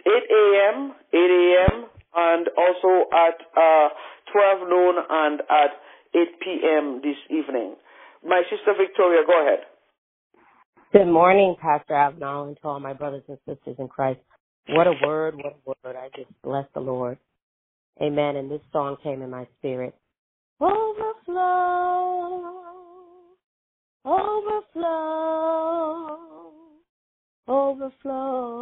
[0.06, 0.92] 8 a.m.
[1.12, 1.76] 8 a.m.
[2.16, 3.88] and also at uh,
[4.32, 5.72] 12 noon and at
[6.14, 7.00] 8 p.m.
[7.02, 7.76] this evening.
[8.24, 9.60] My sister Victoria, go ahead.
[10.92, 14.20] Good morning, Pastor Avenel, and to all my brothers and sisters in Christ.
[14.70, 15.96] What a word, what a word.
[15.96, 17.18] I just bless the Lord.
[18.02, 18.36] Amen.
[18.36, 19.94] And this song came in my spirit.
[20.60, 22.54] Overflow,
[24.04, 24.84] overflow,
[27.48, 28.54] overflow,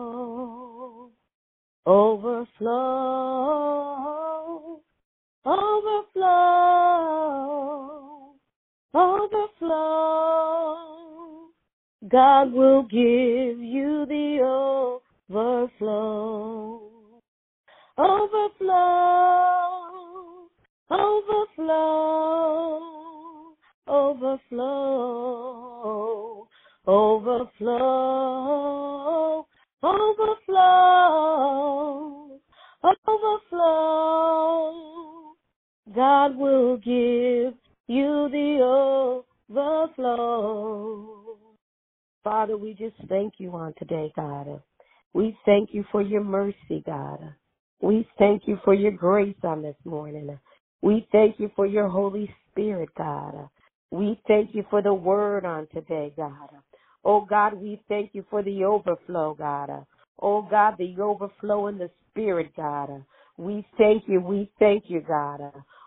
[1.87, 3.13] overflow,
[5.47, 6.83] overflow,
[8.95, 10.13] overflow.
[12.09, 14.41] God will give you the
[15.31, 16.72] overflow.
[17.99, 18.73] Overflow,
[20.91, 22.81] overflow,
[23.87, 24.99] overflow,
[26.89, 27.79] overflow,
[29.83, 30.23] overflow,
[32.83, 34.73] overflow.
[35.95, 37.55] God will give
[37.89, 39.19] you the
[39.51, 41.37] overflow.
[42.25, 44.63] Father, we just thank you on today, God.
[45.13, 47.35] We thank you for your mercy, God.
[47.83, 50.39] We thank you for your grace on this morning.
[50.83, 53.49] We thank you for your Holy Spirit, God.
[53.91, 56.51] We thank you for the word on today, God.
[57.05, 59.85] Oh God, we thank you for the overflow, God.
[60.21, 63.05] Oh God, the overflow in the Spirit, God.
[63.37, 65.41] We thank you, we thank you, God.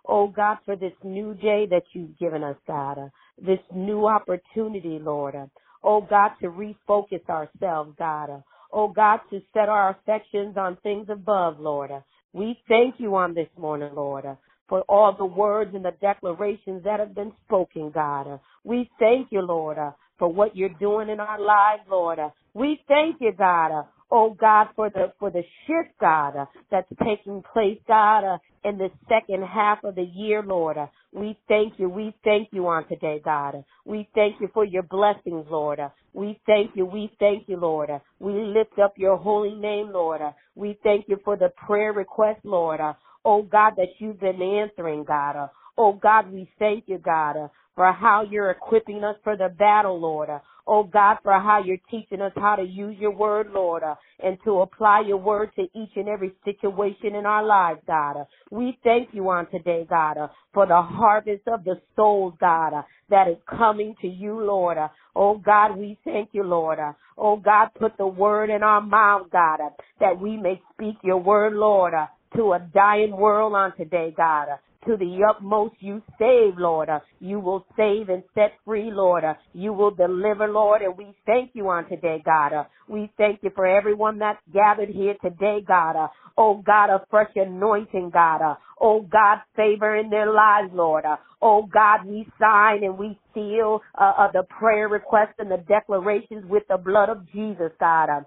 [0.05, 3.09] Oh God, for this new day that you've given us, God.
[3.41, 5.35] This new opportunity, Lord.
[5.81, 8.43] Oh God, to refocus ourselves, God.
[8.71, 11.91] Oh God, to set our affections on things above, Lord.
[12.33, 14.25] We thank you on this morning, Lord,
[14.67, 18.39] for all the words and the declarations that have been spoken, God.
[18.63, 19.77] We thank you, Lord,
[20.19, 22.19] for what you're doing in our lives, Lord.
[22.53, 23.85] We thank you, God.
[24.11, 29.43] Oh God, for the for the shift, God, that's taking place, God, in the second
[29.43, 30.77] half of the year, Lord.
[31.15, 31.87] We thank you.
[31.87, 33.63] We thank you on today, God.
[33.85, 35.79] We thank you for your blessings, Lord.
[36.13, 36.85] We thank you.
[36.85, 37.89] We thank you, Lord.
[38.19, 40.19] We lift up your holy name, Lord.
[40.55, 42.81] We thank you for the prayer request, Lord.
[43.23, 45.49] Oh God, that you've been answering, God.
[45.77, 50.29] Oh God, we thank you, God, for how you're equipping us for the battle, Lord.
[50.67, 54.37] Oh God, for how you're teaching us how to use your word, Lord, uh, and
[54.45, 58.25] to apply your word to each and every situation in our lives, God.
[58.49, 62.81] We thank you on today, God, uh, for the harvest of the souls, God, uh,
[63.09, 64.77] that is coming to you, Lord.
[65.15, 66.79] Oh God, we thank you, Lord.
[67.17, 69.59] Oh God, put the word in our mouth, God,
[69.99, 71.93] that we may speak your word, Lord,
[72.35, 74.47] to a dying world on today, God
[74.85, 76.89] to the utmost you save, Lord.
[76.89, 79.23] Uh, you will save and set free, Lord.
[79.23, 82.53] Uh, you will deliver, Lord, and we thank you on today, God.
[82.53, 86.09] Uh, we thank you for everyone that's gathered here today, God.
[86.37, 88.57] Oh God, a fresh anointing, God.
[88.79, 91.05] Oh God, favor in their lives, Lord.
[91.41, 96.45] Oh God, we sign and we seal uh, uh, the prayer requests and the declarations
[96.49, 98.25] with the blood of Jesus, God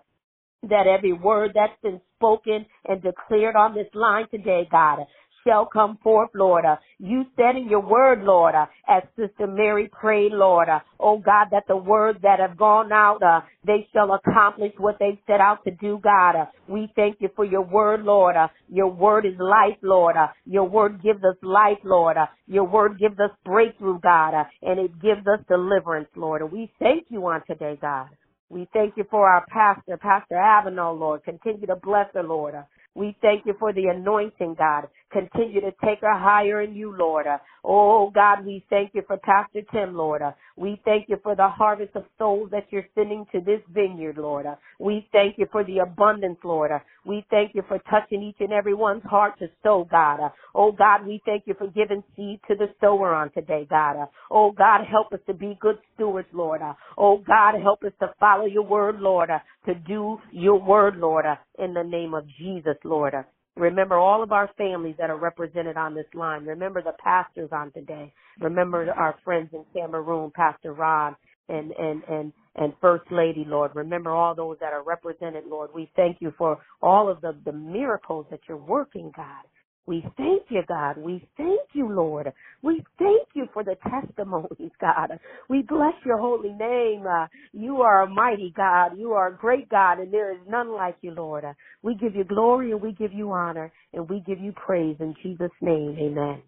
[0.63, 5.01] that every word that's been spoken and declared on this line today, God,
[5.49, 6.65] shall come forth, Lord.
[6.65, 11.19] Uh, you said in your word, Lord, uh, as Sister Mary prayed, Lord, uh, oh
[11.19, 15.41] God, that the words that have gone out, uh, they shall accomplish what they set
[15.41, 16.35] out to do, God.
[16.69, 18.37] We thank you for your word, Lord.
[18.69, 20.17] Your word is life, Lord.
[20.47, 22.17] Your word gives us life, Lord.
[22.47, 26.51] Your word gives us breakthrough, God, and it gives us deliverance, Lord.
[26.53, 28.09] We thank you on today, God.
[28.51, 31.25] We thank you for our pastor, Pastor Avenel, Lord.
[31.25, 32.55] Continue to bless her, Lord.
[32.97, 34.89] Uh, we thank you for the anointing, God.
[35.13, 37.27] Continue to take her higher in you, Lord.
[37.65, 40.23] Oh, God, we thank you for Pastor Tim, Lord.
[40.59, 44.47] We thank you for the harvest of souls that you're sending to this vineyard, Lord.
[44.81, 46.73] We thank you for the abundance, Lord.
[47.07, 50.19] We thank you for touching each and every one's heart to sow, God.
[50.57, 54.09] Oh, God, we thank you for giving seed to the sower on today, God.
[54.33, 56.61] Oh, God, help us to be good stewards, Lord.
[56.97, 59.31] Oh, God, help us to follow your word, Lord,
[59.67, 61.25] to do your word, Lord,
[61.59, 63.15] in the name of Jesus, Lord.
[63.59, 66.47] Remember all of our families that are represented on this line.
[66.47, 68.13] Remember the pastors on today.
[68.41, 71.17] Remember our friends in Cameroon, Pastor Ron
[71.51, 73.73] and, and, and, and First Lady, Lord.
[73.75, 75.71] Remember all those that are represented, Lord.
[75.75, 79.45] We thank you for all of the, the miracles that you're working, God.
[79.89, 80.99] We thank you, God.
[80.99, 82.31] We thank you, Lord.
[82.61, 85.19] We thank you for the testimonies, God.
[85.49, 87.07] We bless your holy name.
[87.07, 88.99] Uh, you are a mighty God.
[88.99, 91.47] You are a great God, and there is none like you, Lord.
[91.47, 94.97] Uh, we give you glory and we give you honor and we give you praise
[95.01, 95.97] in Jesus' name.
[95.99, 96.43] Amen.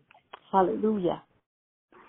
[0.53, 1.22] Hallelujah.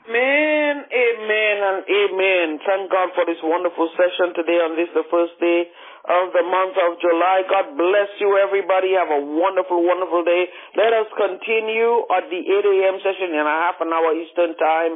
[0.09, 2.59] Amen, amen, and amen.
[2.67, 5.63] Thank God for this wonderful session today on this, the first day
[6.07, 7.45] of the month of July.
[7.45, 8.97] God bless you, everybody.
[8.97, 10.49] Have a wonderful, wonderful day.
[10.73, 12.95] Let us continue at the 8 a.m.
[13.05, 14.93] session in a half an hour Eastern time,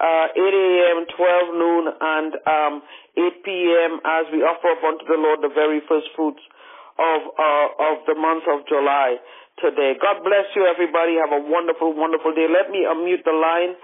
[0.00, 2.74] uh, 8 a.m., 12 noon, and um,
[3.16, 3.92] 8 p.m.
[4.04, 6.40] as we offer up unto the Lord the very first fruits
[6.96, 9.20] of uh, of the month of July
[9.60, 9.96] today.
[10.00, 11.20] God bless you, everybody.
[11.20, 12.48] Have a wonderful, wonderful day.
[12.48, 13.76] Let me unmute the line.